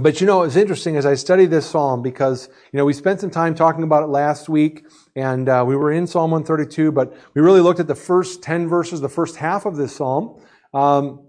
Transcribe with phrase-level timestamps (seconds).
[0.00, 3.20] But you know, it's interesting as I studied this psalm because, you know, we spent
[3.20, 4.86] some time talking about it last week
[5.16, 8.68] and uh, we were in Psalm 132, but we really looked at the first 10
[8.68, 10.40] verses, the first half of this psalm,
[10.72, 11.26] um,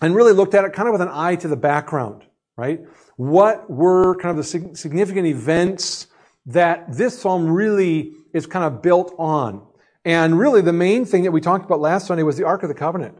[0.00, 2.24] and really looked at it kind of with an eye to the background,
[2.56, 2.80] right?
[3.16, 6.08] What were kind of the significant events
[6.46, 9.64] that this psalm really is kind of built on?
[10.04, 12.68] And really the main thing that we talked about last Sunday was the Ark of
[12.68, 13.16] the Covenant.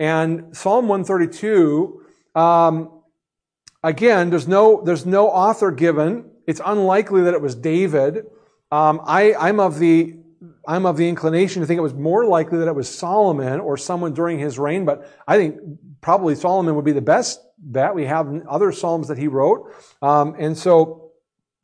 [0.00, 2.02] And Psalm 132,
[2.34, 2.91] um,
[3.82, 6.30] again, there's no, there's no author given.
[6.46, 8.26] It's unlikely that it was David.
[8.70, 10.16] Um, I, I'm of the,
[10.66, 13.76] I'm of the inclination to think it was more likely that it was Solomon or
[13.76, 15.58] someone during his reign, but I think
[16.00, 17.94] probably Solomon would be the best bet.
[17.94, 19.72] We have other psalms that he wrote.
[20.00, 21.12] Um, and so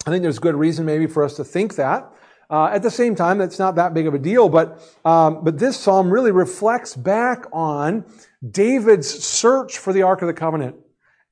[0.06, 2.10] I think there's good reason maybe for us to think that.
[2.50, 5.58] Uh, at the same time, that's not that big of a deal, but um, but
[5.58, 8.06] this psalm really reflects back on
[8.50, 10.76] David's search for the Ark of the Covenant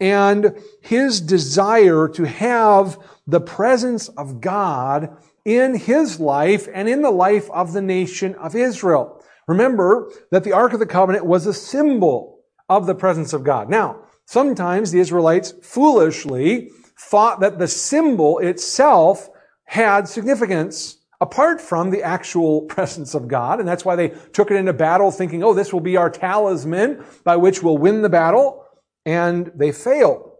[0.01, 7.11] and his desire to have the presence of God in his life and in the
[7.11, 9.23] life of the nation of Israel.
[9.47, 13.71] Remember that the Ark of the Covenant was a symbol of the presence of God.
[13.71, 19.31] Now, sometimes the Israelites foolishly thought that the symbol itself
[19.65, 23.61] had significance apart from the actual presence of God.
[23.61, 27.05] And that's why they took it into battle thinking, oh, this will be our talisman
[27.25, 28.66] by which we'll win the battle.
[29.07, 30.33] And they failed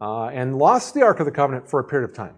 [0.00, 2.34] uh, and lost the Ark of the Covenant for a period of time.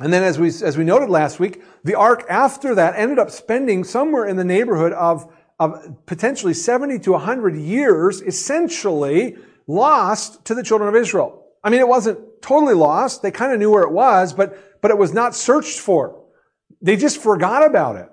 [0.00, 3.30] And then as we, as we noted last week, the Ark after that ended up
[3.30, 10.54] spending somewhere in the neighborhood of, of potentially 70 to 100 years essentially lost to
[10.54, 11.46] the children of Israel.
[11.64, 13.22] I mean, it wasn't totally lost.
[13.22, 16.24] They kind of knew where it was, but, but it was not searched for.
[16.80, 18.08] They just forgot about it.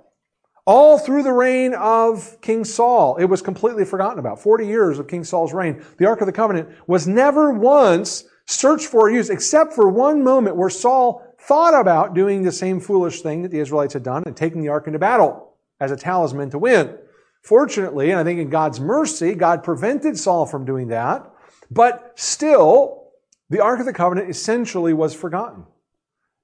[0.66, 4.42] All through the reign of King Saul, it was completely forgotten about.
[4.42, 5.84] 40 years of King Saul's reign.
[5.98, 10.24] The Ark of the Covenant was never once searched for or used, except for one
[10.24, 14.24] moment where Saul thought about doing the same foolish thing that the Israelites had done
[14.26, 16.98] and taking the Ark into battle as a talisman to win.
[17.44, 21.32] Fortunately, and I think in God's mercy, God prevented Saul from doing that,
[21.70, 23.10] but still,
[23.52, 25.66] the Ark of the Covenant essentially was forgotten.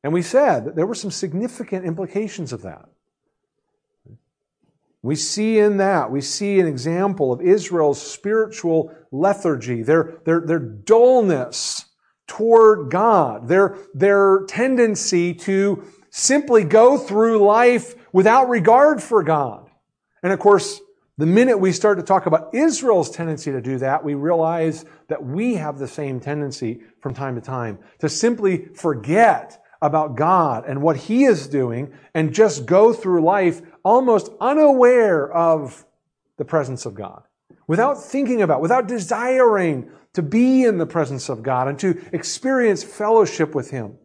[0.03, 2.85] And we said that there were some significant implications of that.
[5.03, 10.59] We see in that, we see an example of Israel's spiritual lethargy, their, their, their
[10.59, 11.85] dullness
[12.27, 19.69] toward God, their, their tendency to simply go through life without regard for God.
[20.21, 20.79] And of course,
[21.17, 25.23] the minute we start to talk about Israel's tendency to do that, we realize that
[25.23, 30.81] we have the same tendency from time to time to simply forget about God and
[30.81, 35.85] what He is doing and just go through life almost unaware of
[36.37, 37.23] the presence of God.
[37.67, 42.83] Without thinking about, without desiring to be in the presence of God and to experience
[42.83, 43.97] fellowship with Him.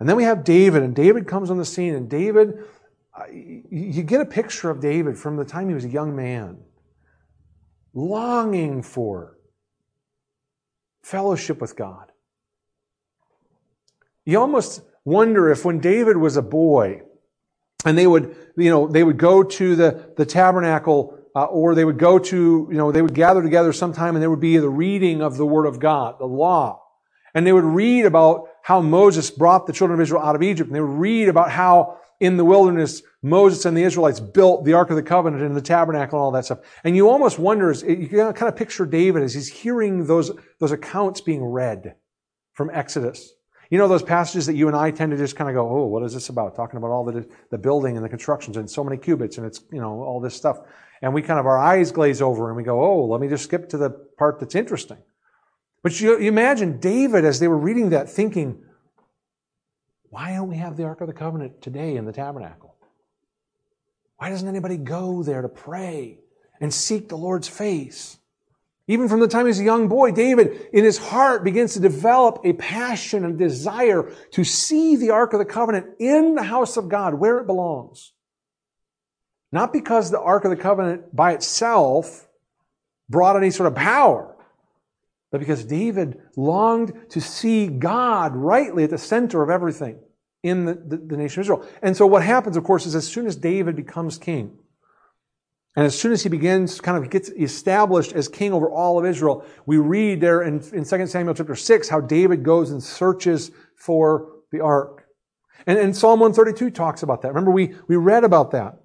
[0.00, 2.58] And then we have David, and David comes on the scene, and David,
[3.16, 6.58] uh, you get a picture of David from the time he was a young man,
[7.94, 9.38] longing for
[11.02, 12.12] fellowship with God.
[14.28, 17.00] You almost wonder if when David was a boy,
[17.86, 21.86] and they would, you know, they would go to the, the tabernacle, uh, or they
[21.86, 24.68] would go to, you know, they would gather together sometime and there would be the
[24.68, 26.82] reading of the Word of God, the law.
[27.32, 30.68] And they would read about how Moses brought the children of Israel out of Egypt.
[30.68, 34.74] And they would read about how in the wilderness Moses and the Israelites built the
[34.74, 36.58] Ark of the Covenant and the tabernacle and all that stuff.
[36.84, 41.22] And you almost wonder, you kind of picture David as he's hearing those, those accounts
[41.22, 41.94] being read
[42.52, 43.32] from Exodus.
[43.70, 45.84] You know those passages that you and I tend to just kind of go, oh,
[45.84, 46.56] what is this about?
[46.56, 49.62] Talking about all the, the building and the constructions and so many cubits and it's,
[49.70, 50.58] you know, all this stuff.
[51.02, 53.44] And we kind of, our eyes glaze over and we go, oh, let me just
[53.44, 54.98] skip to the part that's interesting.
[55.82, 58.62] But you, you imagine David as they were reading that thinking,
[60.10, 62.74] why don't we have the Ark of the Covenant today in the tabernacle?
[64.16, 66.18] Why doesn't anybody go there to pray
[66.60, 68.17] and seek the Lord's face?
[68.90, 72.40] Even from the time he's a young boy, David, in his heart, begins to develop
[72.42, 76.88] a passion and desire to see the Ark of the Covenant in the house of
[76.88, 78.12] God, where it belongs.
[79.52, 82.26] Not because the Ark of the Covenant by itself
[83.10, 84.34] brought any sort of power,
[85.30, 89.98] but because David longed to see God rightly at the center of everything
[90.42, 91.66] in the, the, the nation of Israel.
[91.82, 94.56] And so what happens, of course, is as soon as David becomes king,
[95.76, 99.06] and as soon as he begins, kind of gets established as king over all of
[99.06, 103.50] Israel, we read there in, in 2 Samuel chapter 6 how David goes and searches
[103.76, 105.06] for the ark.
[105.66, 107.28] And, and Psalm 132 talks about that.
[107.28, 108.80] Remember, we, we read about that.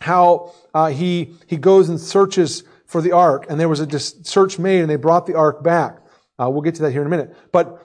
[0.00, 4.58] How uh, he, he goes and searches for the ark, and there was a search
[4.58, 5.98] made, and they brought the ark back.
[6.40, 7.36] Uh, we'll get to that here in a minute.
[7.52, 7.84] But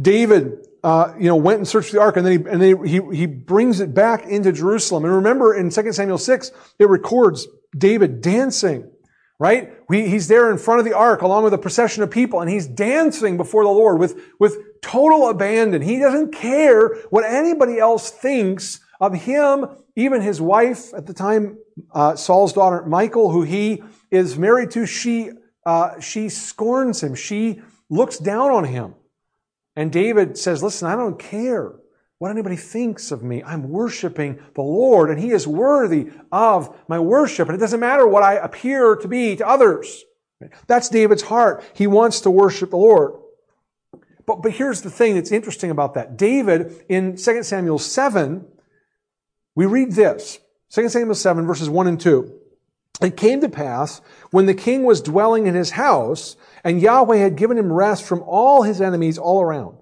[0.00, 3.00] David, uh, you know, went and searched the ark, and then, he, and then he,
[3.16, 5.06] he brings it back into Jerusalem.
[5.06, 8.90] And remember, in 2 Samuel 6, it records David dancing,
[9.38, 9.72] right?
[9.88, 12.50] We, he's there in front of the ark along with a procession of people, and
[12.50, 15.80] he's dancing before the Lord with, with total abandon.
[15.80, 19.64] He doesn't care what anybody else thinks of him,
[19.96, 21.56] even his wife at the time,
[21.94, 25.30] uh, Saul's daughter, Michal, who he is married to, she,
[25.64, 27.14] uh, she scorns him.
[27.14, 28.96] She looks down on him.
[29.76, 31.74] And David says, listen, I don't care
[32.18, 33.42] what anybody thinks of me.
[33.42, 37.48] I'm worshiping the Lord and he is worthy of my worship.
[37.48, 40.04] And it doesn't matter what I appear to be to others.
[40.66, 41.64] That's David's heart.
[41.74, 43.14] He wants to worship the Lord.
[44.26, 46.16] But, but here's the thing that's interesting about that.
[46.16, 48.46] David, in 2 Samuel 7,
[49.54, 50.38] we read this.
[50.70, 52.32] 2 Samuel 7, verses 1 and 2.
[53.02, 54.00] It came to pass
[54.30, 58.22] when the king was dwelling in his house and Yahweh had given him rest from
[58.22, 59.76] all his enemies all around.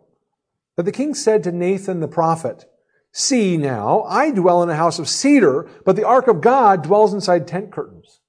[0.77, 2.65] But the king said to Nathan the prophet,
[3.13, 7.15] See now, I dwell in a house of cedar, but the ark of God dwells
[7.15, 8.21] inside tent curtains.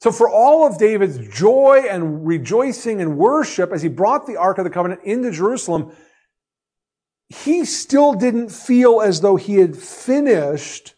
[0.00, 4.58] So for all of David's joy and rejoicing and worship as he brought the ark
[4.58, 5.92] of the covenant into Jerusalem,
[7.28, 10.94] he still didn't feel as though he had finished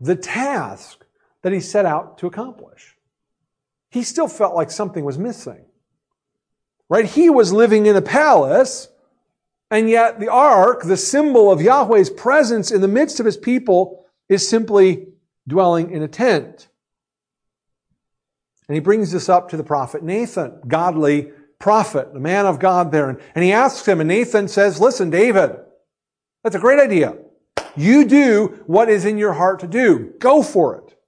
[0.00, 1.04] the task
[1.42, 2.95] that he set out to accomplish
[3.96, 5.64] he still felt like something was missing.
[6.90, 7.06] Right?
[7.06, 8.88] He was living in a palace,
[9.70, 14.04] and yet the ark, the symbol of Yahweh's presence in the midst of his people,
[14.28, 15.06] is simply
[15.48, 16.68] dwelling in a tent.
[18.68, 22.92] And he brings this up to the prophet Nathan, godly prophet, the man of God
[22.92, 23.18] there.
[23.34, 25.56] And he asks him, and Nathan says, Listen, David,
[26.44, 27.16] that's a great idea.
[27.74, 30.12] You do what is in your heart to do.
[30.18, 30.98] Go for it.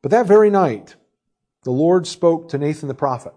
[0.00, 0.96] But that very night,
[1.62, 3.32] the Lord spoke to Nathan the prophet.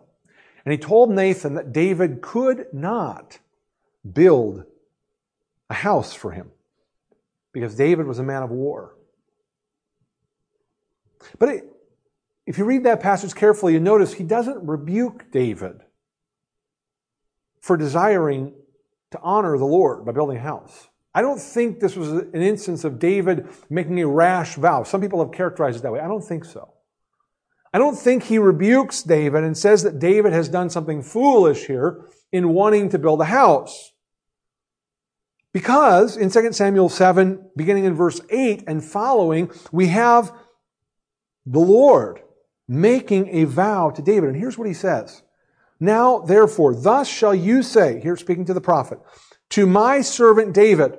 [0.65, 3.39] And he told Nathan that David could not
[4.09, 4.63] build
[5.69, 6.51] a house for him
[7.51, 8.95] because David was a man of war.
[11.37, 11.63] But it,
[12.45, 15.81] if you read that passage carefully, you notice he doesn't rebuke David
[17.59, 18.53] for desiring
[19.11, 20.89] to honor the Lord by building a house.
[21.13, 24.83] I don't think this was an instance of David making a rash vow.
[24.83, 25.99] Some people have characterized it that way.
[25.99, 26.72] I don't think so.
[27.73, 32.05] I don't think he rebukes David and says that David has done something foolish here
[32.31, 33.91] in wanting to build a house.
[35.51, 40.31] Because in 2 Samuel 7, beginning in verse 8 and following, we have
[41.45, 42.21] the Lord
[42.67, 44.29] making a vow to David.
[44.29, 45.23] And here's what he says.
[45.79, 48.99] Now, therefore, thus shall you say, here speaking to the prophet,
[49.49, 50.97] to my servant David,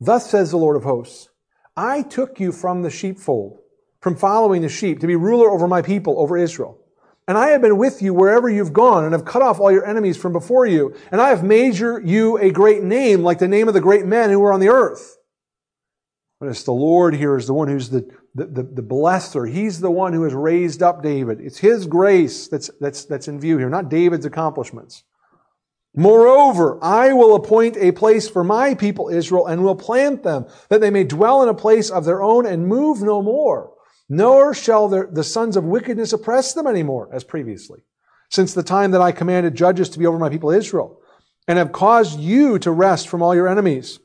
[0.00, 1.28] thus says the Lord of hosts,
[1.76, 3.60] I took you from the sheepfold
[4.00, 6.78] from following the sheep, to be ruler over my people, over Israel.
[7.26, 9.84] And I have been with you wherever you've gone, and have cut off all your
[9.84, 10.94] enemies from before you.
[11.12, 14.30] And I have made you a great name, like the name of the great men
[14.30, 15.18] who were on the earth.
[16.40, 19.50] But it's the Lord here is the one who's the, the, the, the blesser.
[19.50, 21.40] He's the one who has raised up David.
[21.40, 25.02] It's His grace that's, that's, that's in view here, not David's accomplishments.
[25.94, 30.80] Moreover, I will appoint a place for my people Israel and will plant them that
[30.80, 33.72] they may dwell in a place of their own and move no more
[34.08, 37.80] nor shall the sons of wickedness oppress them anymore, as previously,
[38.30, 41.00] since the time that I commanded judges to be over my people Israel,
[41.46, 44.00] and have caused you to rest from all your enemies.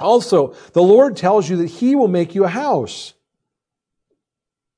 [0.00, 3.14] Also, the Lord tells you that he will make you a house.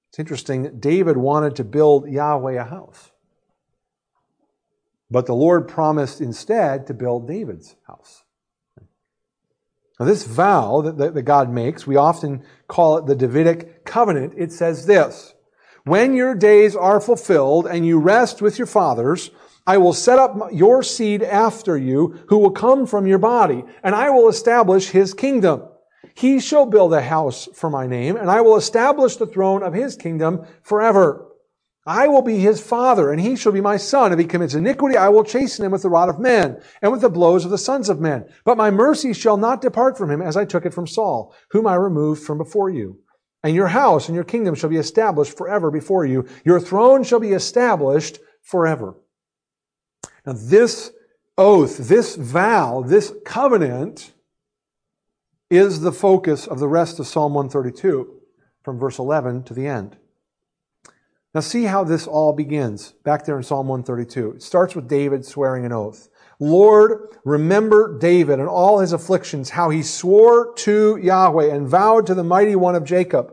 [0.08, 3.11] It's interesting that David wanted to build Yahweh a house.
[5.11, 8.23] But the Lord promised instead to build David's house.
[10.00, 14.33] Now, this vow that, that, that God makes, we often call it the Davidic covenant.
[14.35, 15.35] It says this,
[15.85, 19.30] when your days are fulfilled and you rest with your fathers,
[19.66, 23.95] I will set up your seed after you who will come from your body, and
[23.95, 25.69] I will establish his kingdom.
[26.14, 29.75] He shall build a house for my name, and I will establish the throne of
[29.75, 31.29] his kingdom forever.
[31.87, 34.12] I will be his father, and he shall be my son.
[34.12, 37.00] If he commits iniquity, I will chasten him with the rod of men, and with
[37.00, 38.26] the blows of the sons of men.
[38.44, 41.66] But my mercy shall not depart from him, as I took it from Saul, whom
[41.66, 42.99] I removed from before you.
[43.42, 46.26] And your house and your kingdom shall be established forever before you.
[46.44, 48.96] Your throne shall be established forever.
[50.26, 50.92] Now this
[51.38, 54.12] oath, this vow, this covenant
[55.49, 58.20] is the focus of the rest of Psalm 132
[58.62, 59.96] from verse 11 to the end.
[61.32, 64.32] Now, see how this all begins back there in Psalm 132.
[64.32, 66.08] It starts with David swearing an oath.
[66.40, 72.14] Lord, remember David and all his afflictions, how he swore to Yahweh and vowed to
[72.14, 73.32] the mighty one of Jacob.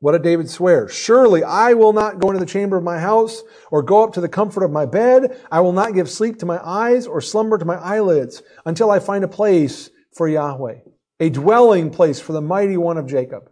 [0.00, 0.88] What did David swear?
[0.88, 4.20] Surely I will not go into the chamber of my house or go up to
[4.20, 5.38] the comfort of my bed.
[5.48, 8.98] I will not give sleep to my eyes or slumber to my eyelids until I
[8.98, 10.78] find a place for Yahweh,
[11.20, 13.48] a dwelling place for the mighty one of Jacob.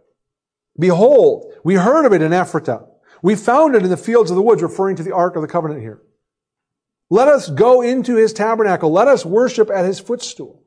[0.77, 2.90] Behold, we heard of it in Ephratah.
[3.21, 5.47] We found it in the fields of the woods, referring to the Ark of the
[5.47, 6.01] Covenant here.
[7.09, 8.91] Let us go into his tabernacle.
[8.91, 10.63] Let us worship at his footstool.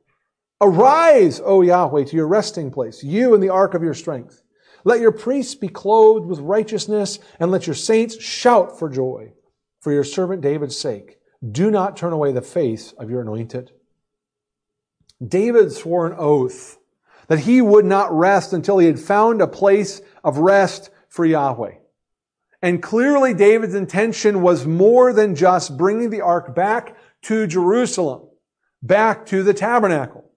[0.61, 4.41] Arise, O Yahweh, to your resting place, you and the ark of your strength.
[4.83, 9.33] Let your priests be clothed with righteousness, and let your saints shout for joy
[9.79, 11.17] for your servant David's sake.
[11.51, 13.71] Do not turn away the face of your anointed.
[15.25, 16.77] David swore an oath
[17.27, 21.75] that he would not rest until he had found a place of rest for Yahweh.
[22.65, 28.27] And clearly David's intention was more than just bringing the ark back to Jerusalem,
[28.81, 30.31] back to the tabernacle.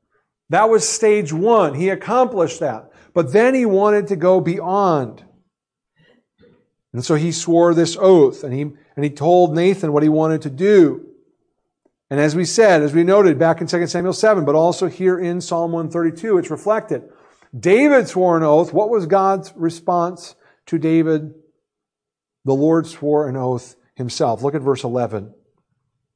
[0.50, 1.72] That was stage one.
[1.72, 2.90] He accomplished that.
[3.14, 5.24] But then he wanted to go beyond.
[6.92, 10.42] And so he swore this oath and he, and he told Nathan what he wanted
[10.42, 11.06] to do.
[12.10, 15.18] And as we said, as we noted back in 2 Samuel 7, but also here
[15.18, 17.04] in Psalm 132, it's reflected.
[17.58, 18.74] David swore an oath.
[18.74, 20.34] What was God's response
[20.66, 21.32] to David?
[22.44, 24.42] The Lord swore an oath himself.
[24.42, 25.34] Look at verse 11.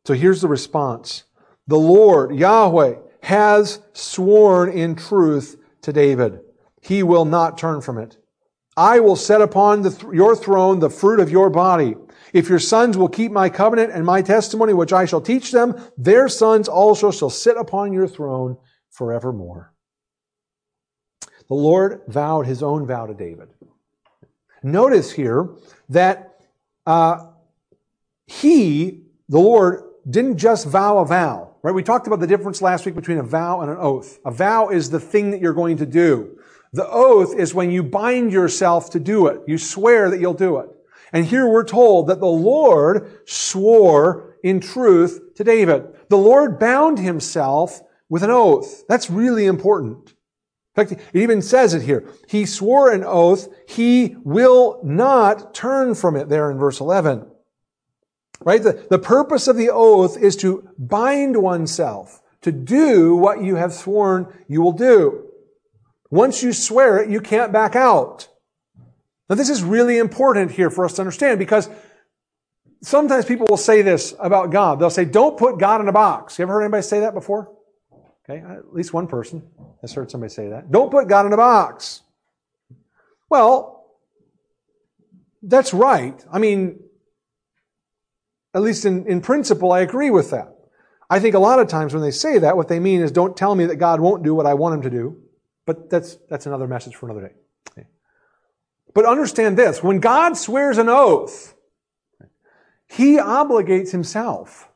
[0.06, 1.24] So here's the response.
[1.66, 6.40] The Lord, Yahweh, has sworn in truth to David.
[6.80, 8.16] He will not turn from it.
[8.76, 11.94] I will set upon th- your throne the fruit of your body.
[12.32, 15.78] If your sons will keep my covenant and my testimony, which I shall teach them,
[15.98, 18.56] their sons also shall sit upon your throne
[18.90, 19.74] forevermore.
[21.48, 23.48] The Lord vowed his own vow to David.
[24.62, 25.50] Notice here
[25.88, 26.40] that
[26.86, 27.26] uh,
[28.26, 31.74] he, the Lord, didn't just vow a vow, right?
[31.74, 34.18] We talked about the difference last week between a vow and an oath.
[34.24, 36.38] A vow is the thing that you're going to do.
[36.72, 39.42] The oath is when you bind yourself to do it.
[39.46, 40.70] You swear that you'll do it.
[41.12, 45.84] And here we're told that the Lord swore in truth to David.
[46.08, 48.86] The Lord bound himself with an oath.
[48.88, 50.14] That's really important.
[50.74, 52.08] In fact, it even says it here.
[52.28, 53.48] He swore an oath.
[53.68, 57.26] He will not turn from it there in verse 11.
[58.40, 58.62] Right?
[58.62, 63.74] The, the purpose of the oath is to bind oneself to do what you have
[63.74, 65.28] sworn you will do.
[66.10, 68.28] Once you swear it, you can't back out.
[69.28, 71.68] Now, this is really important here for us to understand because
[72.82, 74.80] sometimes people will say this about God.
[74.80, 76.38] They'll say, don't put God in a box.
[76.38, 77.50] You ever heard anybody say that before?
[78.32, 79.42] Okay, uh, at least one person
[79.80, 80.70] has heard somebody say that.
[80.70, 82.02] Don't put God in a box.
[83.28, 83.86] Well,
[85.42, 86.24] that's right.
[86.32, 86.80] I mean,
[88.54, 90.54] at least in, in principle, I agree with that.
[91.10, 93.36] I think a lot of times when they say that, what they mean is don't
[93.36, 95.18] tell me that God won't do what I want him to do.
[95.66, 97.34] But that's, that's another message for another day.
[97.70, 97.86] Okay.
[98.94, 101.54] But understand this when God swears an oath,
[102.88, 104.71] he obligates himself.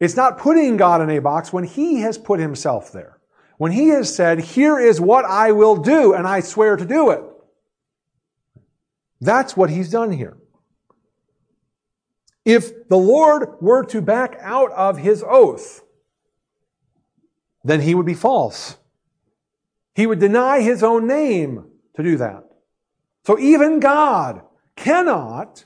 [0.00, 3.18] It's not putting God in a box when he has put himself there.
[3.56, 7.10] When he has said, Here is what I will do, and I swear to do
[7.10, 7.22] it.
[9.20, 10.36] That's what he's done here.
[12.44, 15.82] If the Lord were to back out of his oath,
[17.64, 18.76] then he would be false.
[19.94, 22.44] He would deny his own name to do that.
[23.26, 24.42] So even God
[24.76, 25.64] cannot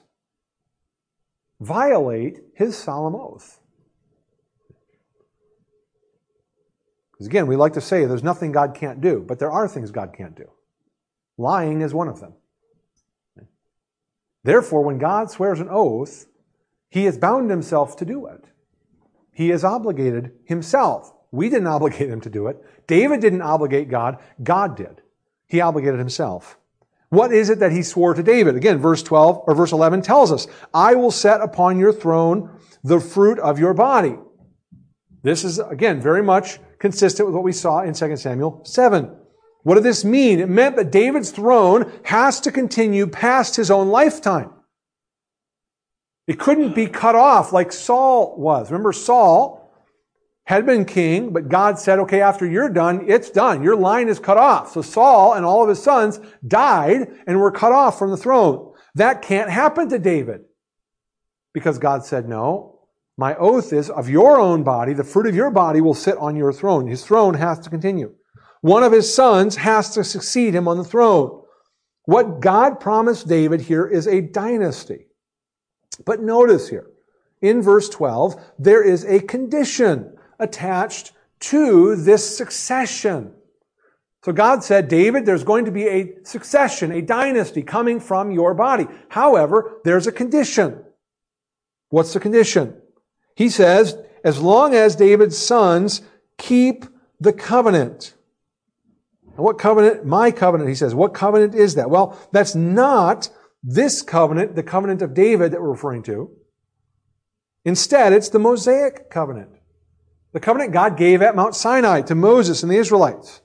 [1.60, 3.60] violate his solemn oath.
[7.22, 9.92] Because again, we like to say there's nothing God can't do, but there are things
[9.92, 10.50] God can't do.
[11.38, 12.32] Lying is one of them.
[14.42, 16.26] Therefore, when God swears an oath,
[16.90, 18.46] he has bound himself to do it.
[19.30, 21.12] He has obligated himself.
[21.30, 22.60] We didn't obligate him to do it.
[22.88, 24.18] David didn't obligate God.
[24.42, 25.00] God did.
[25.46, 26.58] He obligated himself.
[27.10, 28.56] What is it that he swore to David?
[28.56, 32.50] Again, verse 12 or verse 11 tells us, I will set upon your throne
[32.82, 34.16] the fruit of your body.
[35.22, 39.16] This is, again, very much consistent with what we saw in 2 Samuel 7.
[39.62, 40.40] What did this mean?
[40.40, 44.50] It meant that David's throne has to continue past his own lifetime.
[46.26, 48.72] It couldn't be cut off like Saul was.
[48.72, 49.72] Remember Saul
[50.44, 53.62] had been king, but God said, okay, after you're done, it's done.
[53.62, 54.72] Your line is cut off.
[54.72, 58.72] So Saul and all of his sons died and were cut off from the throne.
[58.96, 60.40] That can't happen to David.
[61.54, 62.71] Because God said, no,
[63.22, 66.34] my oath is of your own body, the fruit of your body will sit on
[66.34, 66.88] your throne.
[66.88, 68.12] His throne has to continue.
[68.62, 71.40] One of his sons has to succeed him on the throne.
[72.04, 75.06] What God promised David here is a dynasty.
[76.04, 76.88] But notice here,
[77.40, 81.12] in verse 12, there is a condition attached
[81.52, 83.34] to this succession.
[84.24, 88.52] So God said, David, there's going to be a succession, a dynasty coming from your
[88.52, 88.88] body.
[89.10, 90.84] However, there's a condition.
[91.90, 92.81] What's the condition?
[93.34, 96.02] He says, as long as David's sons
[96.38, 96.84] keep
[97.20, 98.14] the covenant.
[99.24, 100.04] And what covenant?
[100.04, 100.94] My covenant, he says.
[100.94, 101.90] What covenant is that?
[101.90, 103.30] Well, that's not
[103.62, 106.30] this covenant, the covenant of David that we're referring to.
[107.64, 109.50] Instead, it's the Mosaic covenant.
[110.32, 113.40] The covenant God gave at Mount Sinai to Moses and the Israelites.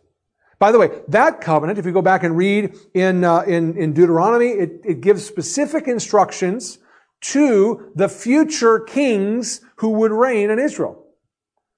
[0.60, 3.94] By the way, that covenant, if you go back and read in, uh, in, in
[3.94, 6.80] Deuteronomy, it, it gives specific instructions
[7.22, 11.06] to the future kings who would reign in Israel.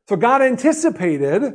[0.08, 1.54] So God anticipated,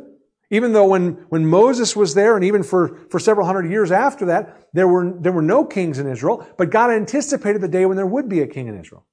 [0.51, 4.27] even though when, when Moses was there and even for, for several hundred years after
[4.27, 7.97] that, there were, there were no kings in Israel, but God anticipated the day when
[7.97, 9.05] there would be a king in Israel.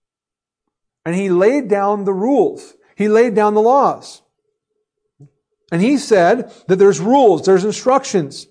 [1.06, 2.75] And he laid down the rules.
[2.96, 4.22] He laid down the laws.
[5.72, 8.46] And he said that there's rules, there's instructions.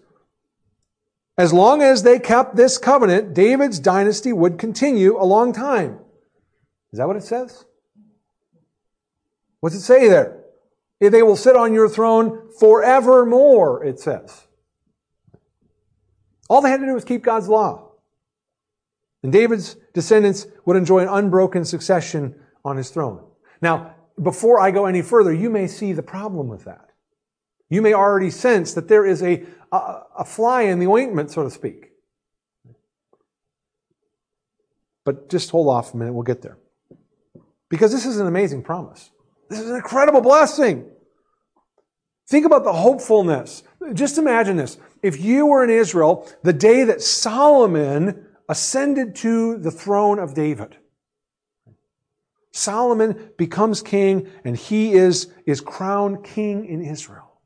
[1.39, 6.00] As long as they kept this covenant, David's dynasty would continue a long time.
[6.93, 7.65] Is that what it says?
[9.61, 10.45] What's it say there?
[11.01, 14.47] They will sit on your throne forevermore, it says.
[16.49, 17.93] All they had to do was keep God's law.
[19.23, 23.25] And David's descendants would enjoy an unbroken succession on his throne.
[23.63, 26.91] Now, before I go any further, you may see the problem with that.
[27.69, 31.45] You may already sense that there is a, a, a fly in the ointment, so
[31.45, 31.93] to speak.
[35.05, 36.59] But just hold off a minute, we'll get there.
[37.71, 39.11] Because this is an amazing promise.
[39.49, 40.85] This is an incredible blessing.
[42.29, 43.63] Think about the hopefulness.
[43.95, 44.77] Just imagine this.
[45.03, 50.77] If you were in Israel the day that Solomon ascended to the throne of David,
[52.53, 57.41] Solomon becomes king and he is, is crowned king in Israel.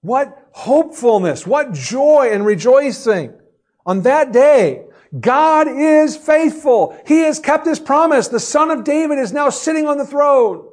[0.00, 3.38] What hopefulness, what joy and rejoicing.
[3.84, 4.85] On that day,
[5.18, 6.98] God is faithful.
[7.06, 8.28] He has kept his promise.
[8.28, 10.68] The son of David is now sitting on the throne.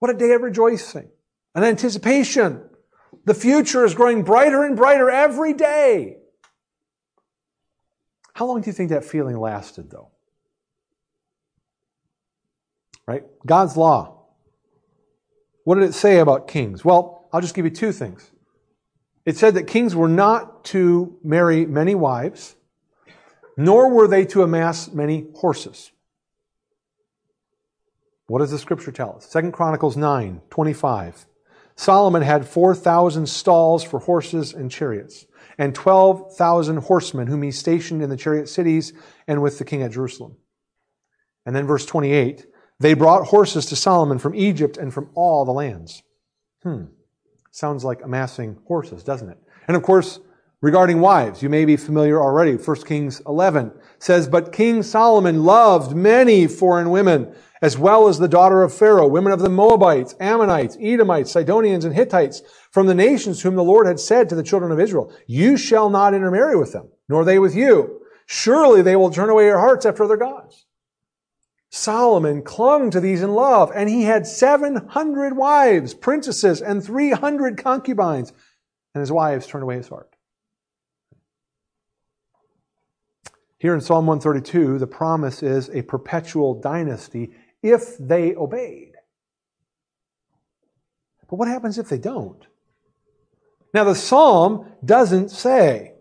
[0.00, 1.08] What a day of rejoicing
[1.54, 2.62] and anticipation.
[3.24, 6.16] The future is growing brighter and brighter every day.
[8.34, 10.10] How long do you think that feeling lasted, though?
[13.06, 13.22] Right?
[13.46, 14.24] God's law.
[15.64, 16.84] What did it say about kings?
[16.84, 18.30] Well, I'll just give you two things.
[19.24, 22.56] It said that kings were not to marry many wives,
[23.56, 25.92] nor were they to amass many horses.
[28.26, 29.26] What does the scripture tell us?
[29.26, 31.26] Second Chronicles 9, 25.
[31.76, 35.26] Solomon had 4,000 stalls for horses and chariots,
[35.58, 38.92] and 12,000 horsemen whom he stationed in the chariot cities
[39.26, 40.36] and with the king at Jerusalem.
[41.44, 42.46] And then verse 28,
[42.80, 46.02] they brought horses to Solomon from Egypt and from all the lands.
[46.62, 46.84] Hmm.
[47.50, 49.38] Sounds like amassing horses, doesn't it?
[49.68, 50.18] And of course,
[50.64, 52.54] regarding wives, you may be familiar already.
[52.54, 58.28] 1 Kings 11 says, But King Solomon loved many foreign women, as well as the
[58.28, 63.42] daughter of Pharaoh, women of the Moabites, Ammonites, Edomites, Sidonians, and Hittites, from the nations
[63.42, 66.72] whom the Lord had said to the children of Israel, You shall not intermarry with
[66.72, 68.00] them, nor they with you.
[68.24, 70.64] Surely they will turn away your hearts after other gods.
[71.68, 78.32] Solomon clung to these in love, and he had 700 wives, princesses, and 300 concubines,
[78.94, 80.13] and his wives turned away his heart.
[83.64, 87.30] Here in Psalm 132, the promise is a perpetual dynasty
[87.62, 88.92] if they obeyed.
[91.30, 92.46] But what happens if they don't?
[93.72, 95.94] Now, the psalm doesn't say,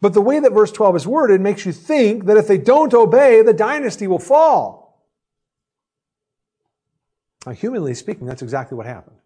[0.00, 2.94] but the way that verse 12 is worded makes you think that if they don't
[2.94, 5.06] obey, the dynasty will fall.
[7.44, 9.18] Now, humanly speaking, that's exactly what happened.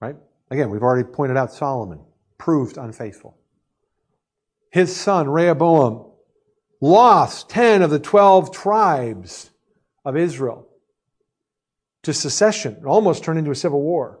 [0.00, 0.16] Right?
[0.50, 2.00] Again, we've already pointed out Solomon
[2.36, 3.38] proved unfaithful.
[4.74, 6.04] His son, Rehoboam,
[6.80, 9.52] lost 10 of the 12 tribes
[10.04, 10.68] of Israel
[12.02, 12.78] to secession.
[12.80, 14.18] It almost turned into a civil war.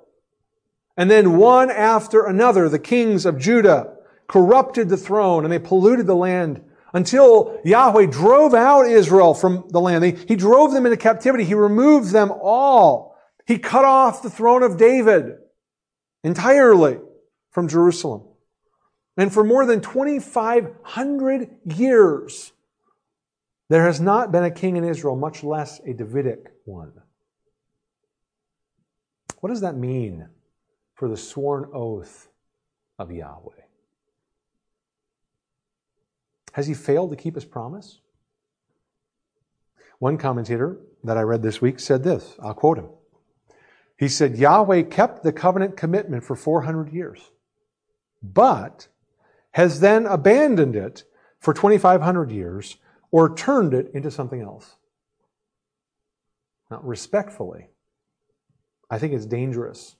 [0.96, 3.96] And then one after another, the kings of Judah
[4.28, 6.62] corrupted the throne and they polluted the land
[6.92, 10.04] until Yahweh drove out Israel from the land.
[10.04, 11.42] He drove them into captivity.
[11.42, 13.16] He removed them all.
[13.44, 15.32] He cut off the throne of David
[16.22, 17.00] entirely
[17.50, 18.28] from Jerusalem.
[19.16, 22.52] And for more than 2,500 years,
[23.68, 26.92] there has not been a king in Israel, much less a Davidic one.
[29.40, 30.28] What does that mean
[30.94, 32.28] for the sworn oath
[32.98, 33.52] of Yahweh?
[36.52, 38.00] Has he failed to keep his promise?
[39.98, 42.34] One commentator that I read this week said this.
[42.42, 42.88] I'll quote him.
[43.96, 47.30] He said, Yahweh kept the covenant commitment for 400 years.
[48.24, 48.88] but
[49.54, 51.04] has then abandoned it
[51.38, 52.76] for 2,500 years
[53.12, 54.74] or turned it into something else.
[56.70, 57.68] Now, respectfully,
[58.90, 59.94] I think it's dangerous,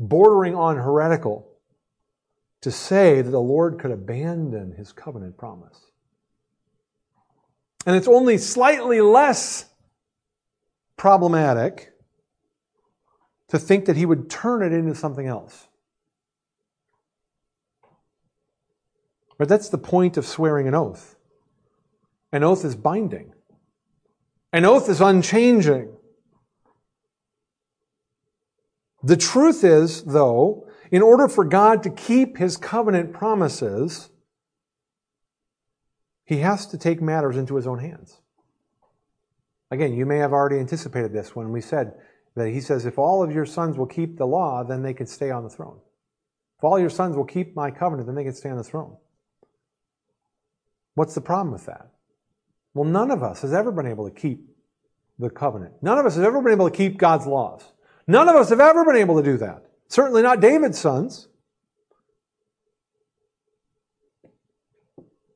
[0.00, 1.48] bordering on heretical,
[2.62, 5.78] to say that the Lord could abandon his covenant promise.
[7.86, 9.66] And it's only slightly less
[10.96, 11.92] problematic
[13.48, 15.67] to think that he would turn it into something else.
[19.38, 21.16] But that's the point of swearing an oath.
[22.32, 23.32] An oath is binding.
[24.52, 25.94] An oath is unchanging.
[29.02, 34.10] The truth is, though, in order for God to keep his covenant promises,
[36.24, 38.20] he has to take matters into his own hands.
[39.70, 41.92] Again, you may have already anticipated this when we said
[42.34, 45.06] that he says, if all of your sons will keep the law, then they can
[45.06, 45.78] stay on the throne.
[46.58, 48.96] If all your sons will keep my covenant, then they can stay on the throne.
[50.98, 51.92] What's the problem with that?
[52.74, 54.50] Well, none of us has ever been able to keep
[55.16, 55.74] the covenant.
[55.80, 57.62] None of us has ever been able to keep God's laws.
[58.08, 59.64] None of us have ever been able to do that.
[59.86, 61.28] Certainly not David's sons.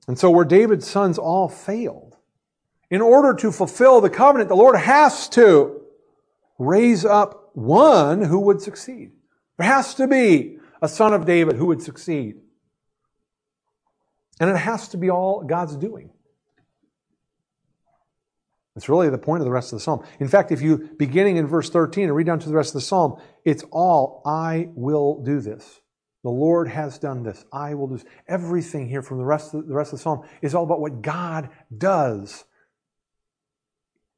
[0.08, 2.16] And so, where David's sons all failed,
[2.90, 5.80] in order to fulfill the covenant, the Lord has to
[6.58, 9.12] raise up one who would succeed.
[9.58, 12.41] There has to be a son of David who would succeed.
[14.42, 16.10] And it has to be all God's doing.
[18.74, 20.04] It's really the point of the rest of the psalm.
[20.18, 22.74] In fact, if you, beginning in verse 13 and read down to the rest of
[22.74, 25.80] the psalm, it's all, I will do this.
[26.24, 27.44] The Lord has done this.
[27.52, 28.04] I will do this.
[28.26, 31.02] Everything here from the rest of the, rest of the psalm is all about what
[31.02, 32.44] God does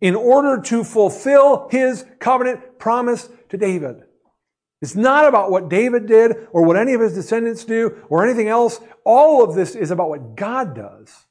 [0.00, 4.04] in order to fulfill his covenant promise to David.
[4.84, 8.48] It's not about what David did or what any of his descendants do or anything
[8.48, 8.80] else.
[9.02, 11.24] All of this is about what God does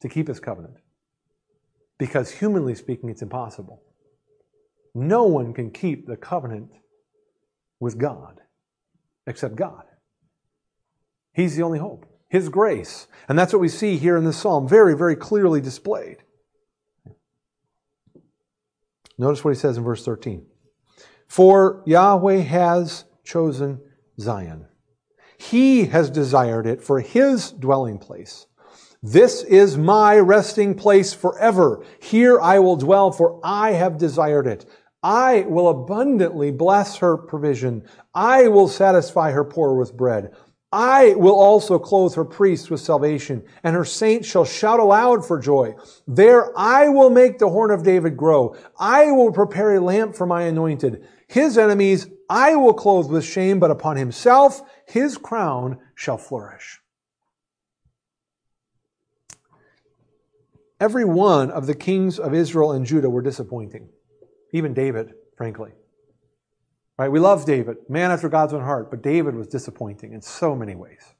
[0.00, 0.76] to keep his covenant.
[1.98, 3.82] Because humanly speaking, it's impossible.
[4.94, 6.70] No one can keep the covenant
[7.80, 8.40] with God
[9.26, 9.82] except God.
[11.32, 12.06] He's the only hope.
[12.28, 13.08] His grace.
[13.28, 16.18] And that's what we see here in this psalm, very, very clearly displayed.
[19.18, 20.46] Notice what he says in verse 13.
[21.28, 23.80] For Yahweh has chosen
[24.18, 24.66] Zion.
[25.38, 28.46] He has desired it for his dwelling place.
[29.02, 31.84] This is my resting place forever.
[32.00, 34.64] Here I will dwell, for I have desired it.
[35.02, 37.84] I will abundantly bless her provision.
[38.14, 40.32] I will satisfy her poor with bread.
[40.72, 45.38] I will also clothe her priests with salvation, and her saints shall shout aloud for
[45.38, 45.76] joy.
[46.08, 48.56] There I will make the horn of David grow.
[48.78, 51.06] I will prepare a lamp for my anointed.
[51.26, 56.80] His enemies I will clothe with shame, but upon himself his crown shall flourish.
[60.78, 63.88] Every one of the kings of Israel and Judah were disappointing.
[64.52, 65.72] Even David, frankly.
[66.98, 67.10] Right?
[67.10, 70.74] We love David, man after God's own heart, but David was disappointing in so many
[70.74, 71.14] ways.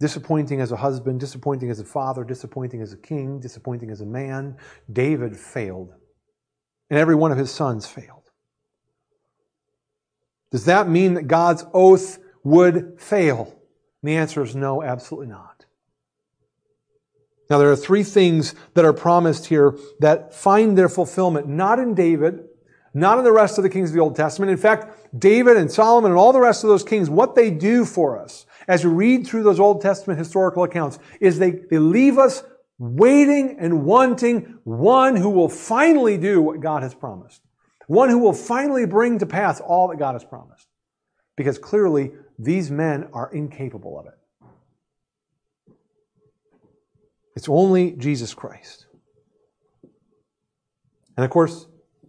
[0.00, 4.06] Disappointing as a husband, disappointing as a father, disappointing as a king, disappointing as a
[4.06, 4.56] man.
[4.90, 5.92] David failed.
[6.90, 8.30] And every one of his sons failed.
[10.50, 13.56] Does that mean that God's oath would fail?
[14.02, 15.66] And the answer is no, absolutely not.
[17.48, 21.94] Now, there are three things that are promised here that find their fulfillment not in
[21.94, 22.44] David,
[22.94, 24.50] not in the rest of the kings of the Old Testament.
[24.50, 27.84] In fact, David and Solomon and all the rest of those kings, what they do
[27.84, 32.18] for us as we read through those Old Testament historical accounts is they, they leave
[32.18, 32.44] us
[32.80, 37.42] waiting and wanting one who will finally do what God has promised.
[37.86, 40.66] One who will finally bring to pass all that God has promised.
[41.36, 44.14] Because clearly, these men are incapable of it.
[47.36, 48.86] It's only Jesus Christ.
[51.16, 51.66] And of course,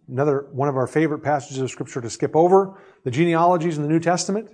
[0.07, 3.89] another one of our favorite passages of Scripture to skip over, the genealogies in the
[3.89, 4.49] New Testament,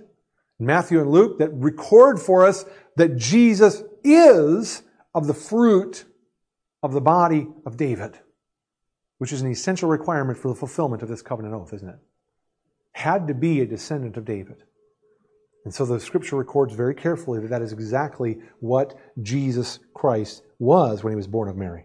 [0.58, 2.64] Matthew and Luke, that record for us
[2.96, 4.82] that Jesus is
[5.18, 6.04] of the fruit
[6.80, 8.20] of the body of David,
[9.18, 11.98] which is an essential requirement for the fulfillment of this covenant oath, isn't it?
[12.92, 14.62] Had to be a descendant of David.
[15.64, 21.02] And so the scripture records very carefully that that is exactly what Jesus Christ was
[21.02, 21.84] when he was born of Mary.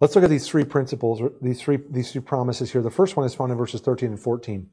[0.00, 2.80] Let's look at these three principles, these three, these three promises here.
[2.80, 4.70] The first one is found in verses 13 and 14.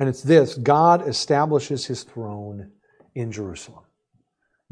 [0.00, 2.72] And it's this God establishes his throne
[3.14, 3.84] in Jerusalem.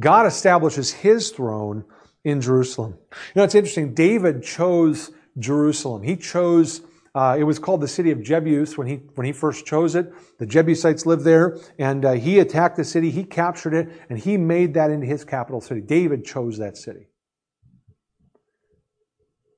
[0.01, 1.85] God establishes his throne
[2.25, 2.99] in Jerusalem.
[3.11, 3.95] You know, it's interesting.
[3.95, 6.03] David chose Jerusalem.
[6.03, 9.67] He chose Uh, it was called the city of Jebus when he, when he first
[9.67, 10.13] chose it.
[10.39, 14.37] The Jebusites lived there, and uh, he attacked the city, he captured it, and he
[14.37, 15.81] made that into his capital city.
[15.81, 17.09] David chose that city.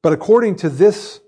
[0.01, 1.21] But according to this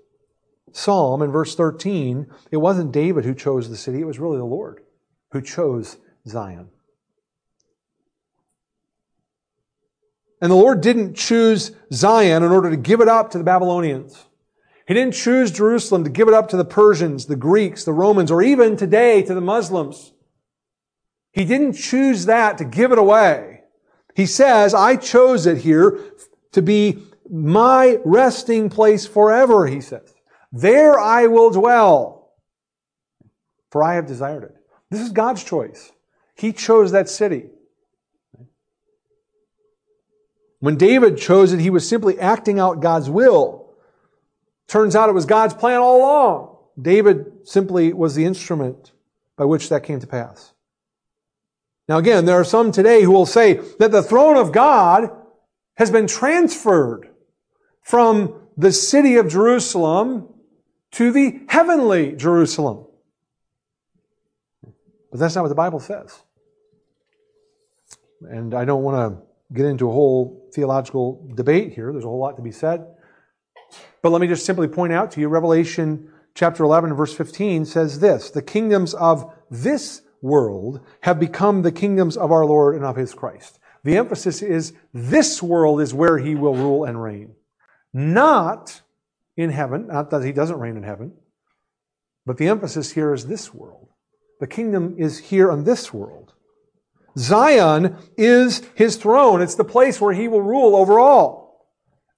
[0.71, 4.45] psalm in verse 13, it wasn't David who chose the city, it was really the
[4.45, 4.81] Lord
[5.31, 6.69] who chose Zion.
[10.45, 14.25] And the Lord didn't choose Zion in order to give it up to the Babylonians.
[14.87, 18.29] He didn't choose Jerusalem to give it up to the Persians, the Greeks, the Romans,
[18.29, 20.13] or even today to the Muslims.
[21.31, 23.61] He didn't choose that to give it away.
[24.13, 25.99] He says, I chose it here
[26.51, 30.13] to be my resting place forever, he says.
[30.51, 32.33] There I will dwell,
[33.71, 34.55] for I have desired it.
[34.91, 35.91] This is God's choice.
[36.35, 37.45] He chose that city.
[40.65, 43.69] When David chose it, he was simply acting out God's will.
[44.67, 46.57] Turns out it was God's plan all along.
[46.81, 48.91] David simply was the instrument
[49.37, 50.53] by which that came to pass.
[51.87, 55.11] Now again, there are some today who will say that the throne of God
[55.75, 57.11] has been transferred
[57.83, 60.33] from the city of Jerusalem
[60.93, 62.87] to the heavenly Jerusalem.
[65.11, 66.23] But that's not what the Bible says.
[68.21, 71.91] And I don't want to get into a whole theological debate here.
[71.91, 72.85] There's a whole lot to be said.
[74.01, 77.99] But let me just simply point out to you Revelation chapter 11 verse 15 says
[77.99, 82.95] this The kingdoms of this world have become the kingdoms of our Lord and of
[82.95, 83.59] his Christ.
[83.83, 87.35] The emphasis is this world is where he will rule and reign.
[87.93, 88.81] Not
[89.37, 91.13] in heaven, not that he doesn't reign in heaven,
[92.25, 93.89] but the emphasis here is this world.
[94.39, 96.33] The kingdom is here on this world.
[97.17, 99.41] Zion is his throne.
[99.41, 101.45] It's the place where he will rule over all.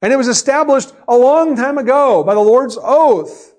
[0.02, 3.54] And it was established a long time ago by the Lord's oath.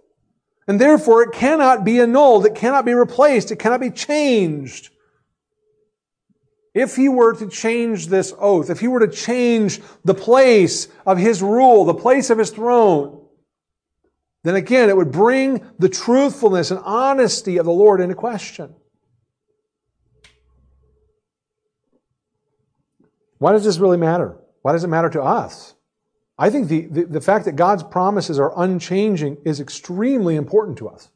[0.66, 2.46] And therefore it cannot be annulled.
[2.46, 3.50] It cannot be replaced.
[3.50, 4.90] It cannot be changed.
[6.74, 11.18] If he were to change this oath, if he were to change the place of
[11.18, 13.26] his rule, the place of his throne,
[14.44, 18.74] then again, it would bring the truthfulness and honesty of the Lord into question.
[23.38, 24.36] Why does this really matter?
[24.62, 25.74] Why does it matter to us?
[26.38, 30.88] I think the, the, the, fact that God's promises are unchanging is extremely important to
[30.88, 31.08] us.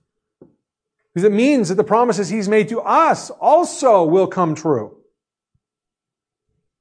[1.14, 4.96] Because it means that the promises He's made to us also will come true.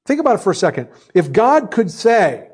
[0.05, 0.89] Think about it for a second.
[1.13, 2.47] If God could say,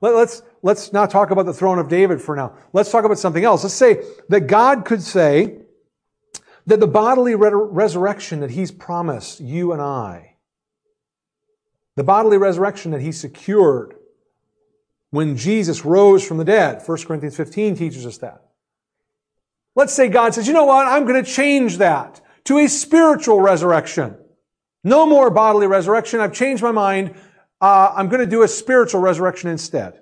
[0.00, 2.54] let, us let's not talk about the throne of David for now.
[2.72, 3.64] Let's talk about something else.
[3.64, 5.58] Let's say that God could say
[6.66, 10.35] that the bodily re- resurrection that He's promised you and I,
[11.96, 13.96] the bodily resurrection that He secured,
[15.10, 16.82] when Jesus rose from the dead.
[16.84, 18.42] 1 Corinthians 15 teaches us that.
[19.74, 20.86] Let's say God says, you know what?
[20.86, 24.16] I'm going to change that to a spiritual resurrection.
[24.84, 26.20] No more bodily resurrection.
[26.20, 27.14] I've changed my mind.
[27.60, 30.00] Uh, I'm going to do a spiritual resurrection instead.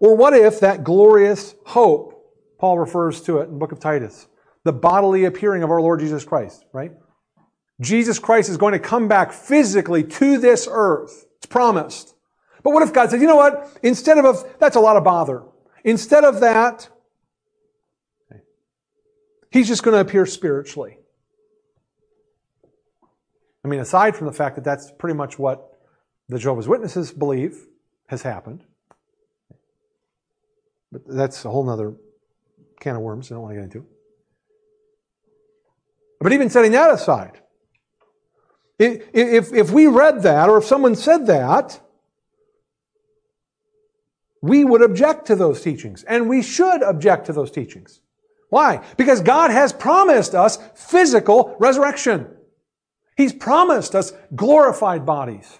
[0.00, 2.12] Or what if that glorious hope,
[2.58, 4.26] Paul refers to it in the book of Titus,
[4.64, 6.92] the bodily appearing of our Lord Jesus Christ, right?
[7.80, 11.26] Jesus Christ is going to come back physically to this earth.
[11.36, 12.14] It's promised.
[12.62, 13.78] But what if God said, you know what?
[13.82, 15.42] Instead of, that's a lot of bother.
[15.84, 16.88] Instead of that,
[19.50, 20.98] he's just going to appear spiritually.
[23.64, 25.78] I mean, aside from the fact that that's pretty much what
[26.28, 27.66] the Jehovah's Witnesses believe
[28.06, 28.64] has happened.
[30.90, 31.94] But that's a whole other
[32.80, 33.86] can of worms I don't want to get into.
[36.20, 37.40] But even setting that aside,
[38.78, 41.80] if, if we read that, or if someone said that,
[44.42, 46.04] we would object to those teachings.
[46.04, 48.00] And we should object to those teachings.
[48.48, 48.84] Why?
[48.96, 52.28] Because God has promised us physical resurrection.
[53.16, 55.58] He's promised us glorified bodies.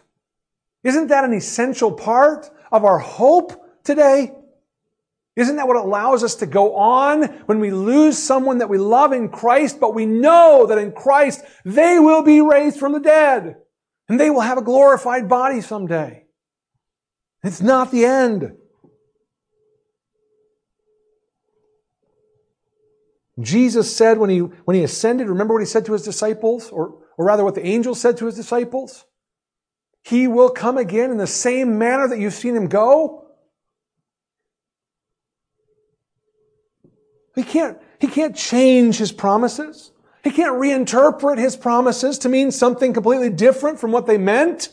[0.85, 4.33] Isn't that an essential part of our hope today?
[5.37, 9.13] Isn't that what allows us to go on when we lose someone that we love
[9.13, 13.57] in Christ, but we know that in Christ they will be raised from the dead
[14.09, 16.25] and they will have a glorified body someday?
[17.43, 18.57] It's not the end.
[23.39, 27.03] Jesus said when he, when he ascended, remember what he said to his disciples, or,
[27.19, 29.05] or rather what the angel said to his disciples?
[30.03, 33.26] He will come again in the same manner that you've seen him go.
[37.37, 39.93] He can't, he can't change his promises.
[40.25, 44.71] He can't reinterpret his promises to mean something completely different from what they meant.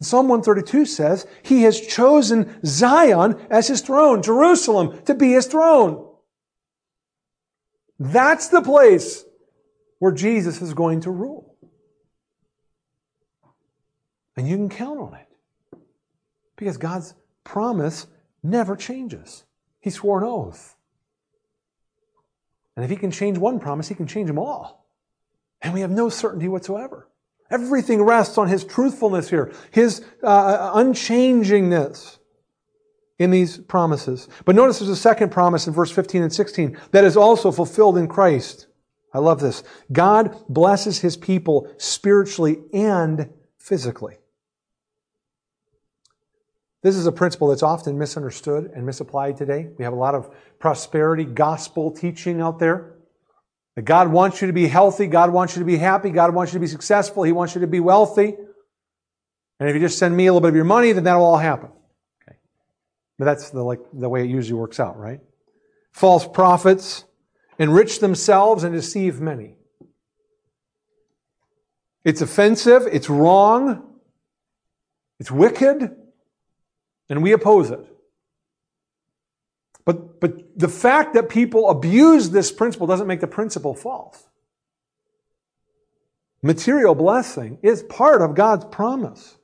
[0.00, 6.08] Psalm 132 says he has chosen Zion as his throne, Jerusalem to be his throne.
[7.98, 9.24] That's the place
[9.98, 11.56] where Jesus is going to rule.
[14.36, 15.78] And you can count on it.
[16.56, 18.06] Because God's promise
[18.42, 19.44] never changes.
[19.80, 20.76] He swore an oath.
[22.76, 24.86] And if he can change one promise, he can change them all.
[25.60, 27.08] And we have no certainty whatsoever.
[27.50, 32.18] Everything rests on his truthfulness here, his uh, unchangingness
[33.18, 34.28] in these promises.
[34.44, 37.98] But notice there's a second promise in verse 15 and 16 that is also fulfilled
[37.98, 38.68] in Christ.
[39.12, 39.62] I love this.
[39.92, 43.28] God blesses his people spiritually and
[43.58, 44.16] physically.
[46.82, 49.68] This is a principle that's often misunderstood and misapplied today.
[49.78, 52.94] We have a lot of prosperity gospel teaching out there.
[53.76, 56.52] That God wants you to be healthy, God wants you to be happy, God wants
[56.52, 58.34] you to be successful, He wants you to be wealthy.
[59.58, 61.38] And if you just send me a little bit of your money, then that'll all
[61.38, 61.70] happen.
[62.28, 62.36] Okay.
[63.18, 65.20] But that's the, like, the way it usually works out, right?
[65.92, 67.04] False prophets
[67.58, 69.54] enrich themselves and deceive many.
[72.04, 74.00] It's offensive, it's wrong,
[75.20, 75.96] it's wicked,
[77.08, 77.84] and we oppose it.
[79.84, 84.28] But, but the fact that people abuse this principle doesn't make the principle false.
[86.42, 89.36] Material blessing is part of God's promise,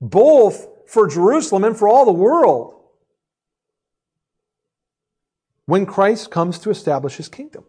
[0.00, 2.74] both for Jerusalem and for all the world
[5.66, 7.64] when Christ comes to establish his kingdom.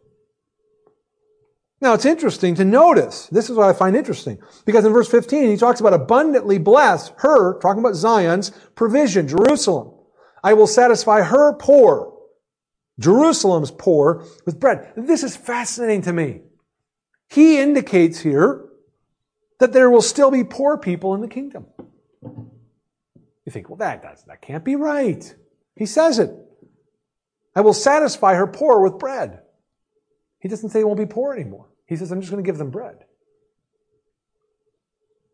[1.85, 5.51] Now, it's interesting to notice, this is what I find interesting, because in verse 15,
[5.51, 9.93] he talks about abundantly bless her, talking about Zion's provision, Jerusalem.
[10.43, 12.11] I will satisfy her poor,
[12.97, 14.93] Jerusalem's poor, with bread.
[14.97, 16.41] This is fascinating to me.
[17.29, 18.65] He indicates here
[19.59, 21.67] that there will still be poor people in the kingdom.
[22.23, 25.35] You think, well, that, that, that can't be right.
[25.75, 26.31] He says it.
[27.55, 29.41] I will satisfy her poor with bread.
[30.39, 31.67] He doesn't say he won't be poor anymore.
[31.87, 33.05] He says, I'm just going to give them bread.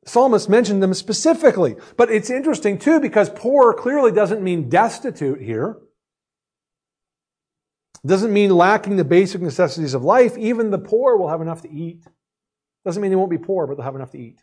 [0.05, 1.75] psalmist mentioned them specifically.
[1.97, 5.77] But it's interesting too because poor clearly doesn't mean destitute here.
[8.05, 10.37] Doesn't mean lacking the basic necessities of life.
[10.37, 12.03] Even the poor will have enough to eat.
[12.83, 14.41] Doesn't mean they won't be poor, but they'll have enough to eat.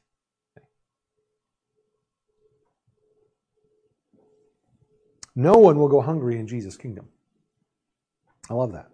[5.35, 7.09] No one will go hungry in Jesus' kingdom.
[8.49, 8.91] I love that.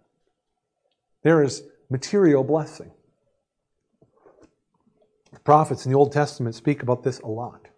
[1.22, 2.90] There is material blessing.
[5.44, 7.68] Prophets in the Old Testament speak about this a lot.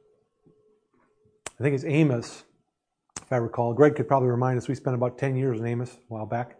[1.59, 2.45] I think it's Amos,
[3.21, 3.75] if I recall.
[3.75, 6.57] Greg could probably remind us, we spent about 10 years in Amos a while back,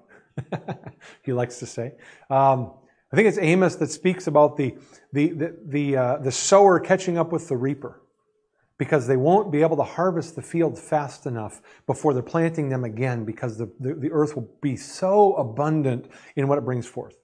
[1.23, 1.93] he likes to say.
[2.29, 2.73] Um,
[3.13, 4.75] I think it's Amos that speaks about the,
[5.13, 8.03] the, the, the, uh, the sower catching up with the reaper
[8.79, 12.85] because they won't be able to harvest the field fast enough before they're planting them
[12.85, 17.17] again because the, the, the, earth will be so abundant in what it brings forth.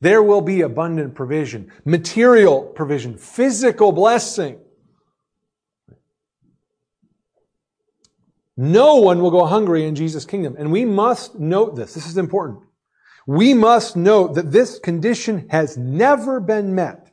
[0.00, 4.58] There will be abundant provision, material provision, physical blessing.
[8.56, 10.56] No one will go hungry in Jesus' kingdom.
[10.58, 11.94] And we must note this.
[11.94, 12.60] This is important.
[13.26, 17.10] We must note that this condition has never been met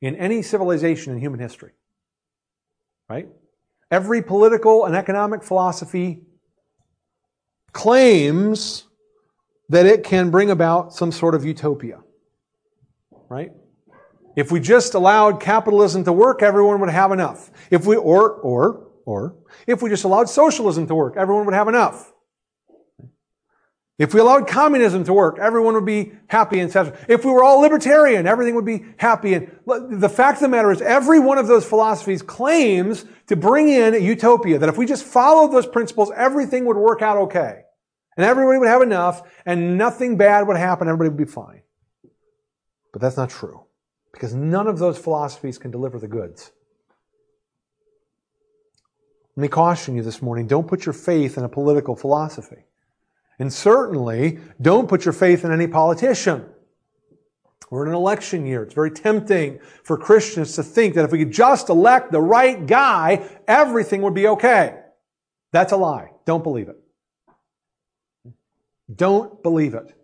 [0.00, 1.72] in any civilization in human history
[3.12, 3.28] right?
[3.90, 6.22] Every political and economic philosophy
[7.72, 8.84] claims
[9.68, 12.00] that it can bring about some sort of utopia,
[13.32, 13.50] right?
[14.36, 17.50] If we just allowed capitalism to work, everyone would have enough.
[17.70, 21.68] If we, or, or, or, if we just allowed socialism to work, everyone would have
[21.68, 22.12] enough.
[23.98, 27.06] If we allowed communism to work, everyone would be happy and satisfied.
[27.08, 29.34] If we were all libertarian, everything would be happy.
[29.34, 33.68] And the fact of the matter is, every one of those philosophies claims to bring
[33.68, 37.62] in a utopia, that if we just followed those principles, everything would work out okay.
[38.16, 41.61] And everybody would have enough, and nothing bad would happen, everybody would be fine.
[42.92, 43.64] But that's not true.
[44.12, 46.52] Because none of those philosophies can deliver the goods.
[49.36, 52.64] Let me caution you this morning, don't put your faith in a political philosophy.
[53.38, 56.44] And certainly, don't put your faith in any politician.
[57.70, 58.62] We're in an election year.
[58.62, 62.66] It's very tempting for Christians to think that if we could just elect the right
[62.66, 64.78] guy, everything would be okay.
[65.52, 66.10] That's a lie.
[66.26, 66.76] Don't believe it.
[68.94, 69.94] Don't believe it.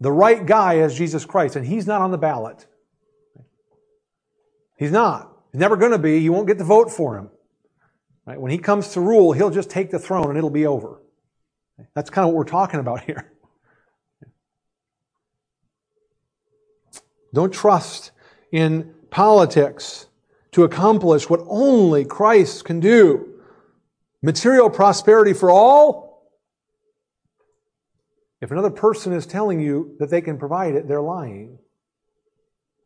[0.00, 2.66] The right guy is Jesus Christ, and he's not on the ballot.
[4.78, 5.30] He's not.
[5.52, 6.18] He's never going to be.
[6.18, 7.28] You won't get the vote for him.
[8.24, 8.40] Right?
[8.40, 11.02] When he comes to rule, he'll just take the throne and it'll be over.
[11.94, 13.32] That's kind of what we're talking about here.
[17.34, 18.12] Don't trust
[18.52, 20.06] in politics
[20.52, 23.34] to accomplish what only Christ can do.
[24.22, 26.09] Material prosperity for all.
[28.40, 31.58] If another person is telling you that they can provide it, they're lying.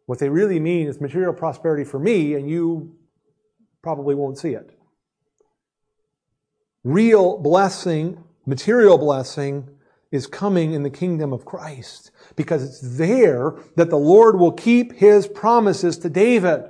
[0.07, 2.97] What they really mean is material prosperity for me, and you
[3.83, 4.77] probably won't see it.
[6.83, 9.69] Real blessing, material blessing,
[10.11, 14.93] is coming in the kingdom of Christ because it's there that the Lord will keep
[14.93, 16.65] his promises to David.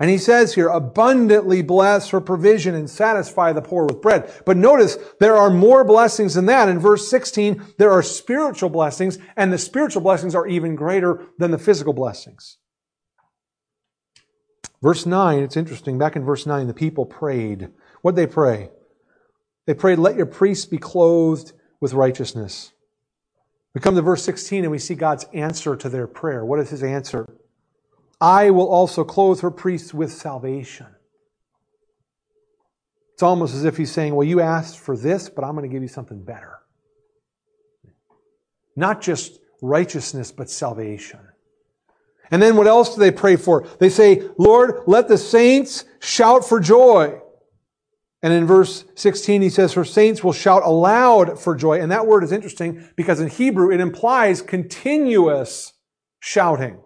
[0.00, 4.32] And he says here, abundantly bless for provision and satisfy the poor with bread.
[4.44, 6.68] But notice, there are more blessings than that.
[6.68, 11.52] In verse 16, there are spiritual blessings, and the spiritual blessings are even greater than
[11.52, 12.58] the physical blessings.
[14.82, 15.96] Verse 9, it's interesting.
[15.96, 17.70] Back in verse 9, the people prayed.
[18.02, 18.70] What'd they pray?
[19.66, 22.72] They prayed, let your priests be clothed with righteousness.
[23.74, 26.44] We come to verse 16 and we see God's answer to their prayer.
[26.44, 27.26] What is his answer?
[28.24, 30.86] I will also clothe her priests with salvation.
[33.12, 35.72] It's almost as if he's saying, Well, you asked for this, but I'm going to
[35.72, 36.60] give you something better.
[38.76, 41.20] Not just righteousness, but salvation.
[42.30, 43.68] And then what else do they pray for?
[43.78, 47.20] They say, Lord, let the saints shout for joy.
[48.22, 51.78] And in verse 16, he says, Her saints will shout aloud for joy.
[51.78, 55.74] And that word is interesting because in Hebrew, it implies continuous
[56.20, 56.80] shouting.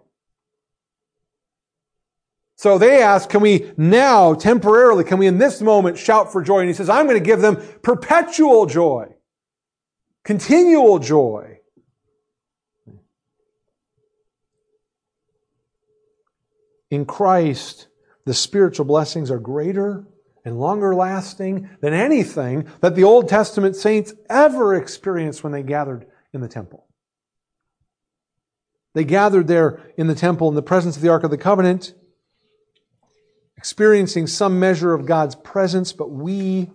[2.59, 6.59] So they ask, can we now, temporarily, can we in this moment shout for joy?
[6.59, 9.15] And he says, I'm going to give them perpetual joy,
[10.25, 11.59] continual joy.
[16.91, 17.87] In Christ,
[18.25, 20.05] the spiritual blessings are greater
[20.43, 26.07] and longer lasting than anything that the Old Testament saints ever experienced when they gathered
[26.33, 26.87] in the temple.
[28.95, 31.93] They gathered there in the temple in the presence of the Ark of the Covenant
[33.59, 36.71] experiencing some measure of God's presence, but we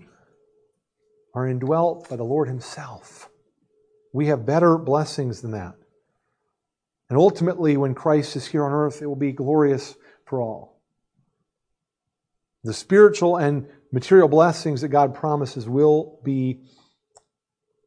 [1.33, 3.31] are indwelt by the Lord Himself.
[4.13, 5.77] We have better blessings than that.
[7.09, 10.83] And ultimately, when Christ is here on earth, it will be glorious for all.
[12.65, 16.65] The spiritual and material blessings that God promises will be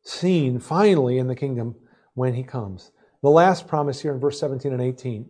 [0.01, 1.75] seen finally in the kingdom
[2.15, 2.89] when He comes.
[3.21, 5.29] The last promise here in verse 17 and 18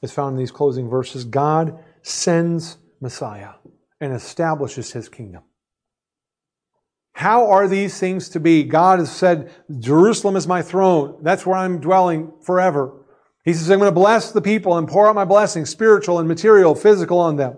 [0.00, 1.24] is found in these closing verses.
[1.24, 3.54] God sends Messiah
[4.00, 5.42] and establishes his kingdom.
[7.14, 8.62] How are these things to be?
[8.62, 9.50] God has said,
[9.80, 11.18] Jerusalem is my throne.
[11.22, 12.92] That's where I'm dwelling forever.
[13.44, 16.28] He says, I'm going to bless the people and pour out my blessings, spiritual and
[16.28, 17.56] material, physical on them.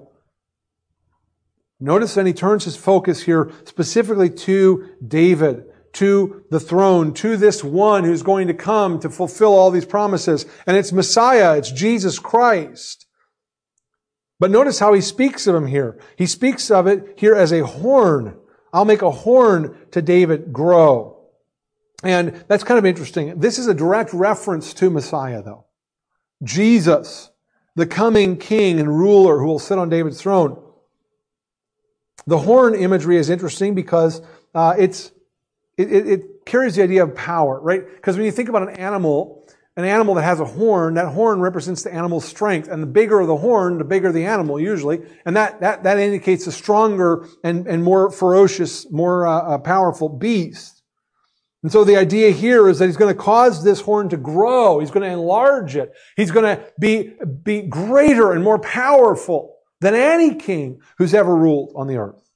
[1.80, 7.62] Notice then he turns his focus here specifically to David, to the throne, to this
[7.62, 10.46] one who's going to come to fulfill all these promises.
[10.66, 13.07] And it's Messiah, it's Jesus Christ.
[14.40, 15.98] But notice how he speaks of him here.
[16.16, 18.36] He speaks of it here as a horn.
[18.72, 21.18] I'll make a horn to David grow.
[22.04, 23.40] And that's kind of interesting.
[23.40, 25.64] This is a direct reference to Messiah, though.
[26.44, 27.30] Jesus,
[27.74, 30.62] the coming king and ruler who will sit on David's throne.
[32.26, 34.22] The horn imagery is interesting because
[34.54, 35.10] uh, it's
[35.76, 37.82] it, it, it carries the idea of power, right?
[37.86, 39.37] Because when you think about an animal,
[39.78, 42.66] an animal that has a horn, that horn represents the animal's strength.
[42.66, 45.02] And the bigger the horn, the bigger the animal usually.
[45.24, 50.08] And that, that, that indicates a stronger and, and more ferocious, more uh, uh, powerful
[50.08, 50.82] beast.
[51.62, 54.80] And so the idea here is that he's going to cause this horn to grow.
[54.80, 55.92] He's going to enlarge it.
[56.16, 57.12] He's going to be,
[57.44, 62.28] be greater and more powerful than any king who's ever ruled on the earth.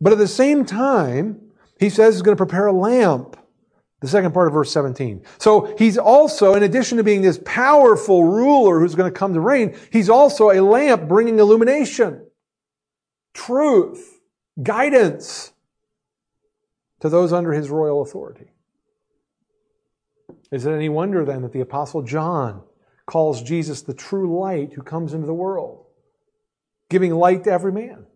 [0.00, 3.36] But at the same time, he says he's going to prepare a lamp
[4.06, 5.24] the second part of verse 17.
[5.38, 9.40] So he's also, in addition to being this powerful ruler who's going to come to
[9.40, 12.26] reign, he's also a lamp bringing illumination,
[13.34, 14.20] truth,
[14.62, 15.52] guidance
[17.00, 18.52] to those under his royal authority.
[20.52, 22.62] Is it any wonder then that the Apostle John
[23.06, 25.84] calls Jesus the true light who comes into the world,
[26.88, 28.06] giving light to every man?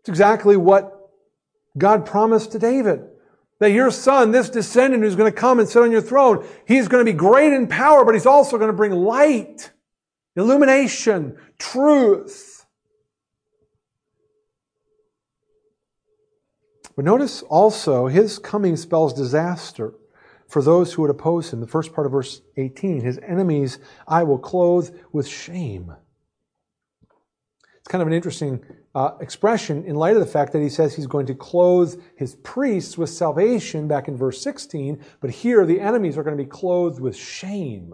[0.00, 0.92] It's exactly what
[1.78, 3.04] God promised to David.
[3.58, 6.88] That your son, this descendant who's going to come and sit on your throne, he's
[6.88, 9.70] going to be great in power, but he's also going to bring light,
[10.36, 12.66] illumination, truth.
[16.96, 19.94] But notice also, his coming spells disaster
[20.48, 21.60] for those who would oppose him.
[21.60, 23.78] The first part of verse 18 his enemies
[24.08, 25.94] I will clothe with shame.
[27.78, 28.64] It's kind of an interesting
[28.96, 32.36] uh, expression in light of the fact that he says he's going to clothe his
[32.36, 36.48] priests with salvation back in verse 16, but here the enemies are going to be
[36.48, 37.92] clothed with shame.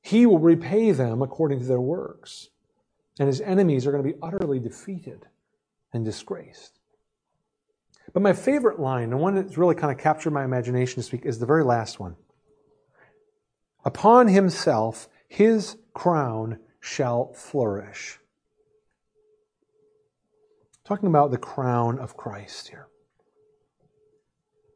[0.00, 2.48] He will repay them according to their works.
[3.18, 5.26] And his enemies are going to be utterly defeated
[5.92, 6.78] and disgraced.
[8.14, 11.26] But my favorite line, the one that's really kind of captured my imagination this week,
[11.26, 12.16] is the very last one.
[13.84, 18.18] Upon himself his crown shall flourish.
[20.84, 22.88] Talking about the crown of Christ here.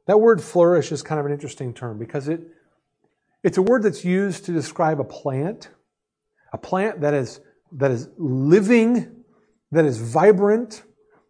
[0.07, 2.43] That word flourish is kind of an interesting term because it,
[3.43, 5.71] it's a word that's used to describe a plant,
[6.53, 7.41] a plant that is,
[7.73, 9.25] that is living,
[9.71, 10.83] that is vibrant,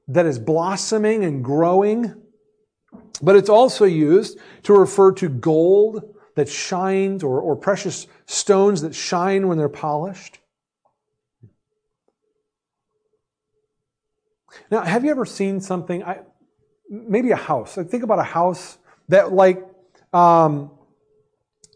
[0.09, 2.15] that is blossoming and growing.
[3.23, 8.95] But it's also used to refer to gold that shines or, or precious stones that
[8.95, 10.39] shine when they're polished.
[14.71, 16.21] Now, have you ever seen something, I,
[16.89, 17.77] maybe a house?
[17.77, 18.79] Like think about a house
[19.09, 19.65] that, like,
[20.13, 20.71] um,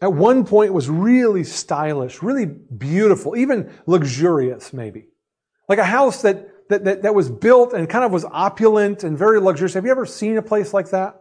[0.01, 5.07] at one point was really stylish, really beautiful, even luxurious, maybe.
[5.67, 9.17] Like a house that, that, that, that was built and kind of was opulent and
[9.17, 9.73] very luxurious.
[9.73, 11.19] Have you ever seen a place like that?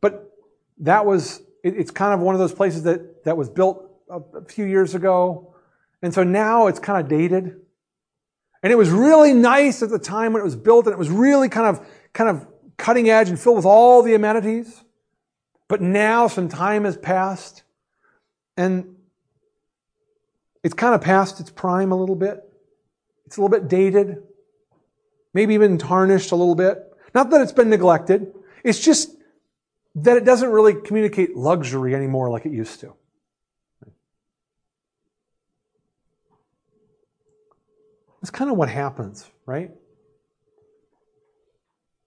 [0.00, 0.30] But
[0.78, 4.20] that was, it, it's kind of one of those places that, that was built a,
[4.38, 5.54] a few years ago.
[6.00, 7.60] And so now it's kind of dated.
[8.66, 11.08] And it was really nice at the time when it was built and it was
[11.08, 14.82] really kind of, kind of cutting edge and filled with all the amenities.
[15.68, 17.62] But now some time has passed
[18.56, 18.96] and
[20.64, 22.42] it's kind of past its prime a little bit.
[23.26, 24.16] It's a little bit dated,
[25.32, 26.92] maybe even tarnished a little bit.
[27.14, 28.34] Not that it's been neglected.
[28.64, 29.10] It's just
[29.94, 32.94] that it doesn't really communicate luxury anymore like it used to.
[38.26, 39.70] That's kind of what happens, right?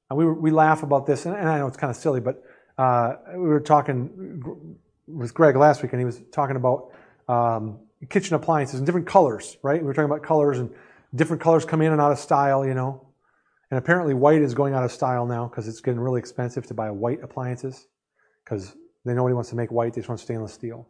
[0.10, 2.44] And We, we laugh about this, and, I know it's kind of silly, but
[2.78, 4.76] uh, we were talking
[5.08, 6.92] with Greg last week, and he was talking about
[7.30, 9.80] um, kitchen appliances in different colors, right?
[9.80, 10.70] We were talking about colors, and
[11.16, 13.08] different colors come in and out of style, you know.
[13.72, 16.74] And apparently, white is going out of style now because it's getting really expensive to
[16.74, 17.88] buy white appliances
[18.44, 20.86] because they nobody wants to make white; they just want stainless steel.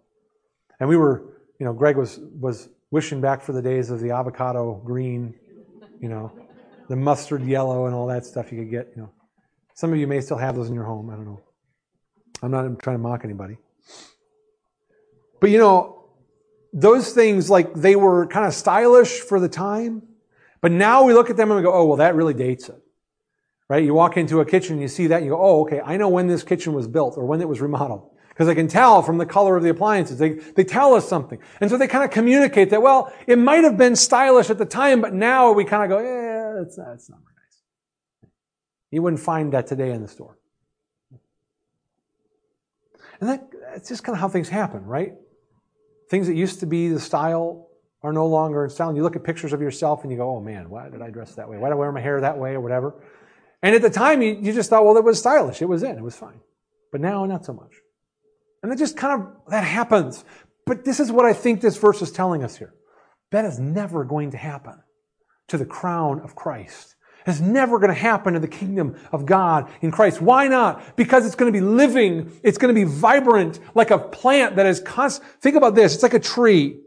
[0.80, 4.12] And we were, you know, Greg was was wishing back for the days of the
[4.12, 5.34] avocado green,
[6.02, 6.32] you know,
[6.88, 8.92] the mustard yellow, and all that stuff you could get.
[8.96, 9.12] You know,
[9.76, 11.10] some of you may still have those in your home.
[11.10, 11.42] I don't know.
[12.42, 13.58] I'm not trying to mock anybody.
[15.40, 16.06] But you know,
[16.74, 20.04] those things, like they were kind of stylish for the time,
[20.62, 22.82] but now we look at them and we go, oh, well, that really dates it.
[23.70, 23.84] Right?
[23.84, 25.96] You walk into a kitchen and you see that and you go, oh, okay, I
[25.98, 28.10] know when this kitchen was built or when it was remodeled.
[28.40, 30.18] Because I can tell from the color of the appliances.
[30.18, 31.40] They, they tell us something.
[31.60, 34.64] And so they kind of communicate that, well, it might have been stylish at the
[34.64, 38.32] time, but now we kind of go, yeah, it's not, not very nice.
[38.92, 40.38] You wouldn't find that today in the store.
[43.20, 45.16] And that, that's just kind of how things happen, right?
[46.10, 47.68] Things that used to be the style
[48.04, 48.88] are no longer in style.
[48.88, 51.10] And you look at pictures of yourself and you go, oh man, why did I
[51.10, 51.58] dress that way?
[51.58, 53.04] Why did I wear my hair that way or whatever?
[53.62, 55.62] And at the time, you, you just thought, well, it was stylish.
[55.62, 55.98] It was in.
[55.98, 56.40] It was fine.
[56.94, 57.74] But now, not so much.
[58.62, 60.24] And that just kind of, that happens.
[60.66, 62.74] But this is what I think this verse is telling us here.
[63.32, 64.82] That is never going to happen
[65.48, 66.96] to the crown of Christ.
[67.26, 70.22] It's never going to happen in the kingdom of God in Christ.
[70.22, 70.96] Why not?
[70.96, 72.32] Because it's going to be living.
[72.44, 75.30] It's going to be vibrant like a plant that is constant.
[75.42, 75.94] Think about this.
[75.94, 76.80] It's like a tree,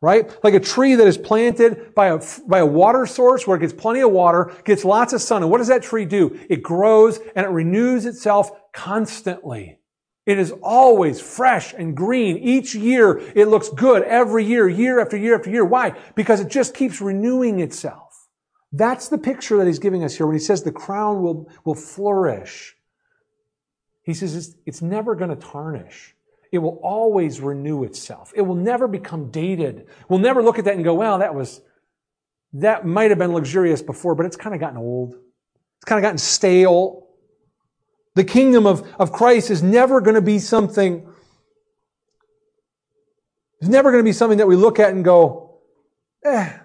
[0.00, 0.32] right?
[0.44, 3.72] Like a tree that is planted by a, by a water source where it gets
[3.72, 5.42] plenty of water, gets lots of sun.
[5.42, 6.38] And what does that tree do?
[6.48, 9.79] It grows and it renews itself constantly.
[10.26, 12.36] It is always fresh and green.
[12.36, 15.64] Each year, it looks good every year, year after year after year.
[15.64, 15.96] Why?
[16.14, 18.28] Because it just keeps renewing itself.
[18.72, 21.74] That's the picture that he's giving us here when he says the crown will, will
[21.74, 22.76] flourish.
[24.02, 26.14] He says it's, it's never going to tarnish.
[26.52, 28.32] It will always renew itself.
[28.36, 29.86] It will never become dated.
[30.08, 31.60] We'll never look at that and go, well, that was,
[32.54, 35.14] that might have been luxurious before, but it's kind of gotten old.
[35.14, 37.06] It's kind of gotten stale.
[38.14, 41.06] The kingdom of, of Christ is never going to be something,
[43.60, 45.58] it's never going to be something that we look at and go,
[46.24, 46.58] eh,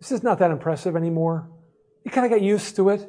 [0.00, 1.48] this is not that impressive anymore.
[2.04, 3.02] You kind of get used to it.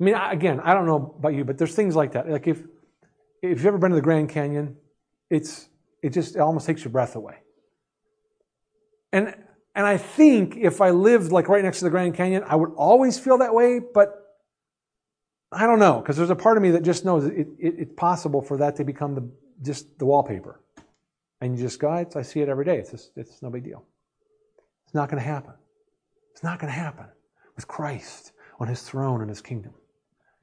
[0.00, 2.28] I mean, again, I don't know about you, but there's things like that.
[2.28, 2.62] Like if
[3.42, 4.76] if you've ever been to the Grand Canyon,
[5.30, 5.68] it's
[6.02, 7.36] it just it almost takes your breath away.
[9.12, 9.34] And
[9.74, 12.72] and I think if I lived like right next to the Grand Canyon, I would
[12.76, 14.21] always feel that way, but
[15.52, 17.92] I don't know, because there's a part of me that just knows it, it, it's
[17.94, 19.28] possible for that to become the
[19.62, 20.60] just the wallpaper.
[21.40, 22.78] And you just go, I see it every day.
[22.78, 23.84] It's just, it's no big deal.
[24.84, 25.54] It's not going to happen.
[26.32, 27.06] It's not going to happen
[27.56, 29.72] with Christ on his throne and his kingdom.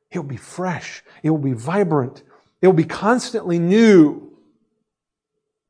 [0.10, 1.04] He'll be fresh.
[1.24, 2.24] It will be vibrant.
[2.62, 4.38] It will be constantly new.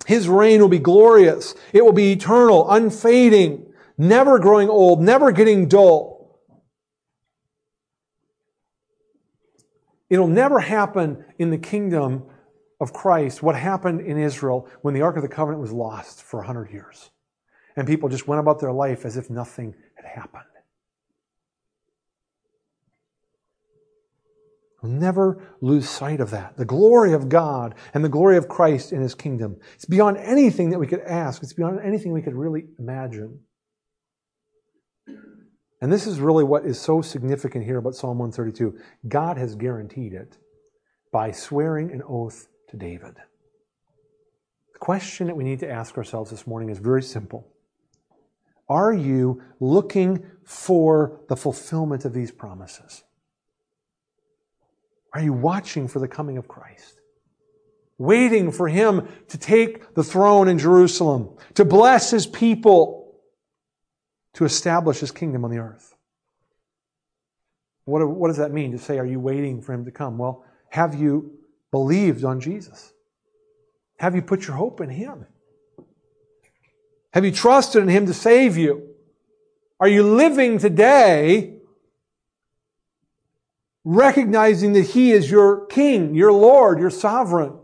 [0.07, 1.53] His reign will be glorious.
[1.73, 3.67] It will be eternal, unfading,
[3.97, 6.09] never growing old, never getting dull.
[10.10, 12.24] It'll never happen in the kingdom
[12.80, 16.38] of Christ what happened in Israel when the Ark of the Covenant was lost for
[16.38, 17.12] 100 years.
[17.76, 20.43] And people just went about their life as if nothing had happened.
[24.82, 26.55] We'll never lose sight of that.
[26.55, 29.57] The glory of God and the glory of Christ in His kingdom.
[29.76, 31.43] It's beyond anything that we could ask.
[31.43, 33.39] It's beyond anything we could really imagine.
[35.82, 38.77] And this is really what is so significant here about Psalm 132.
[39.07, 40.38] God has guaranteed it
[41.11, 43.15] by swearing an oath to David.
[44.73, 47.47] The question that we need to ask ourselves this morning is very simple.
[48.67, 53.03] Are you looking for the fulfillment of these promises?
[55.13, 57.01] Are you watching for the coming of Christ?
[57.97, 62.99] Waiting for Him to take the throne in Jerusalem, to bless His people,
[64.34, 65.95] to establish His kingdom on the earth.
[67.86, 70.17] What, what does that mean to say, are you waiting for Him to come?
[70.17, 71.39] Well, have you
[71.71, 72.93] believed on Jesus?
[73.97, 75.25] Have you put your hope in Him?
[77.13, 78.88] Have you trusted in Him to save you?
[79.80, 81.59] Are you living today
[83.84, 87.57] recognizing that He is your King, your Lord, your sovereign.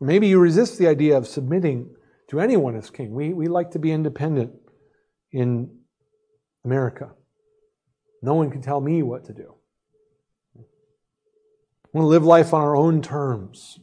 [0.00, 1.94] Maybe you resist the idea of submitting
[2.32, 3.12] to anyone as king.
[3.12, 4.52] We, we like to be independent
[5.30, 5.70] in
[6.64, 7.10] America.
[8.22, 9.54] No one can tell me what to do.
[10.56, 10.64] We
[11.92, 13.78] want to live life on our own terms.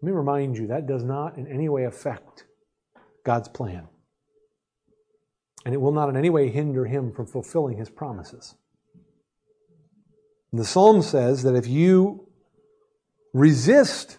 [0.00, 2.46] Let me remind you that does not in any way affect
[3.24, 3.88] God's plan
[5.66, 8.54] and it will not in any way hinder him from fulfilling his promises.
[10.50, 12.26] And the psalm says that if you
[13.34, 14.18] resist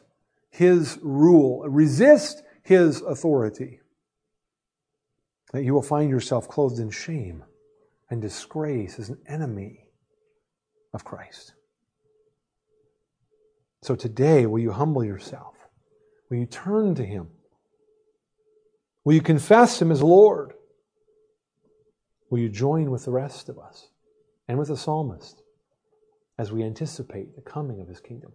[0.53, 3.79] his rule, resist his authority,
[5.51, 7.43] that you will find yourself clothed in shame
[8.09, 9.87] and disgrace as an enemy
[10.93, 11.53] of Christ.
[13.81, 15.55] So today, will you humble yourself?
[16.29, 17.29] Will you turn to him?
[19.03, 20.53] Will you confess him as Lord?
[22.29, 23.89] Will you join with the rest of us
[24.47, 25.41] and with the psalmist
[26.37, 28.31] as we anticipate the coming of his kingdom?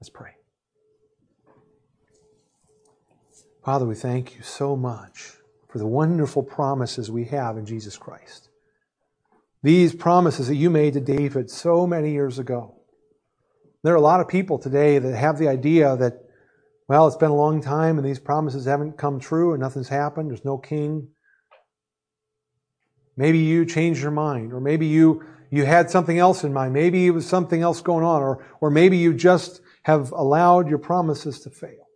[0.00, 0.37] Let's pray.
[3.64, 5.32] Father, we thank you so much
[5.68, 8.48] for the wonderful promises we have in Jesus Christ.
[9.62, 12.76] These promises that you made to David so many years ago.
[13.82, 16.22] There are a lot of people today that have the idea that,
[16.88, 20.30] well, it's been a long time and these promises haven't come true and nothing's happened.
[20.30, 21.08] There's no king.
[23.16, 26.72] Maybe you changed your mind, or maybe you, you had something else in mind.
[26.72, 30.78] Maybe it was something else going on, or, or maybe you just have allowed your
[30.78, 31.87] promises to fail.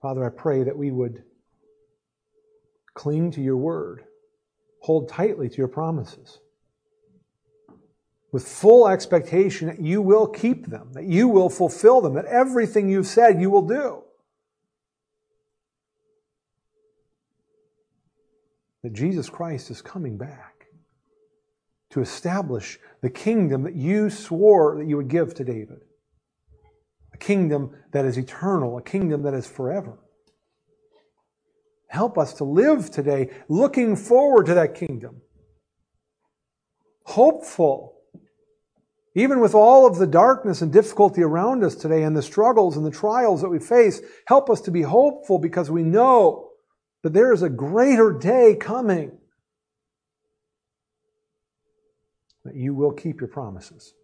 [0.00, 1.24] Father, I pray that we would
[2.94, 4.04] cling to your word,
[4.80, 6.38] hold tightly to your promises,
[8.32, 12.88] with full expectation that you will keep them, that you will fulfill them, that everything
[12.88, 14.04] you've said you will do.
[18.82, 20.66] that Jesus Christ is coming back
[21.90, 25.80] to establish the kingdom that you swore that you would give to David.
[27.18, 29.98] Kingdom that is eternal, a kingdom that is forever.
[31.88, 35.22] Help us to live today looking forward to that kingdom.
[37.04, 37.94] Hopeful.
[39.14, 42.84] Even with all of the darkness and difficulty around us today and the struggles and
[42.84, 46.50] the trials that we face, help us to be hopeful because we know
[47.02, 49.18] that there is a greater day coming
[52.44, 53.94] that you will keep your promises.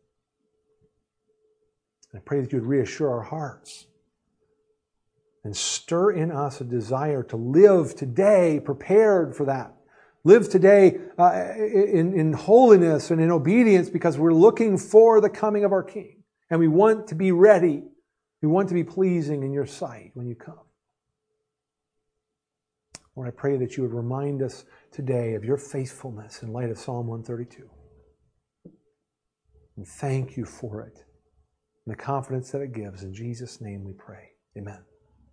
[2.14, 3.86] I pray that you would reassure our hearts
[5.42, 9.74] and stir in us a desire to live today prepared for that.
[10.22, 15.64] Live today uh, in, in holiness and in obedience because we're looking for the coming
[15.64, 16.22] of our King.
[16.50, 17.82] And we want to be ready.
[18.40, 20.60] We want to be pleasing in your sight when you come.
[23.16, 26.78] Lord, I pray that you would remind us today of your faithfulness in light of
[26.78, 27.68] Psalm 132.
[29.76, 31.04] And thank you for it
[31.86, 33.02] and the confidence that it gives.
[33.02, 34.30] In Jesus' name we pray.
[34.56, 34.78] Amen.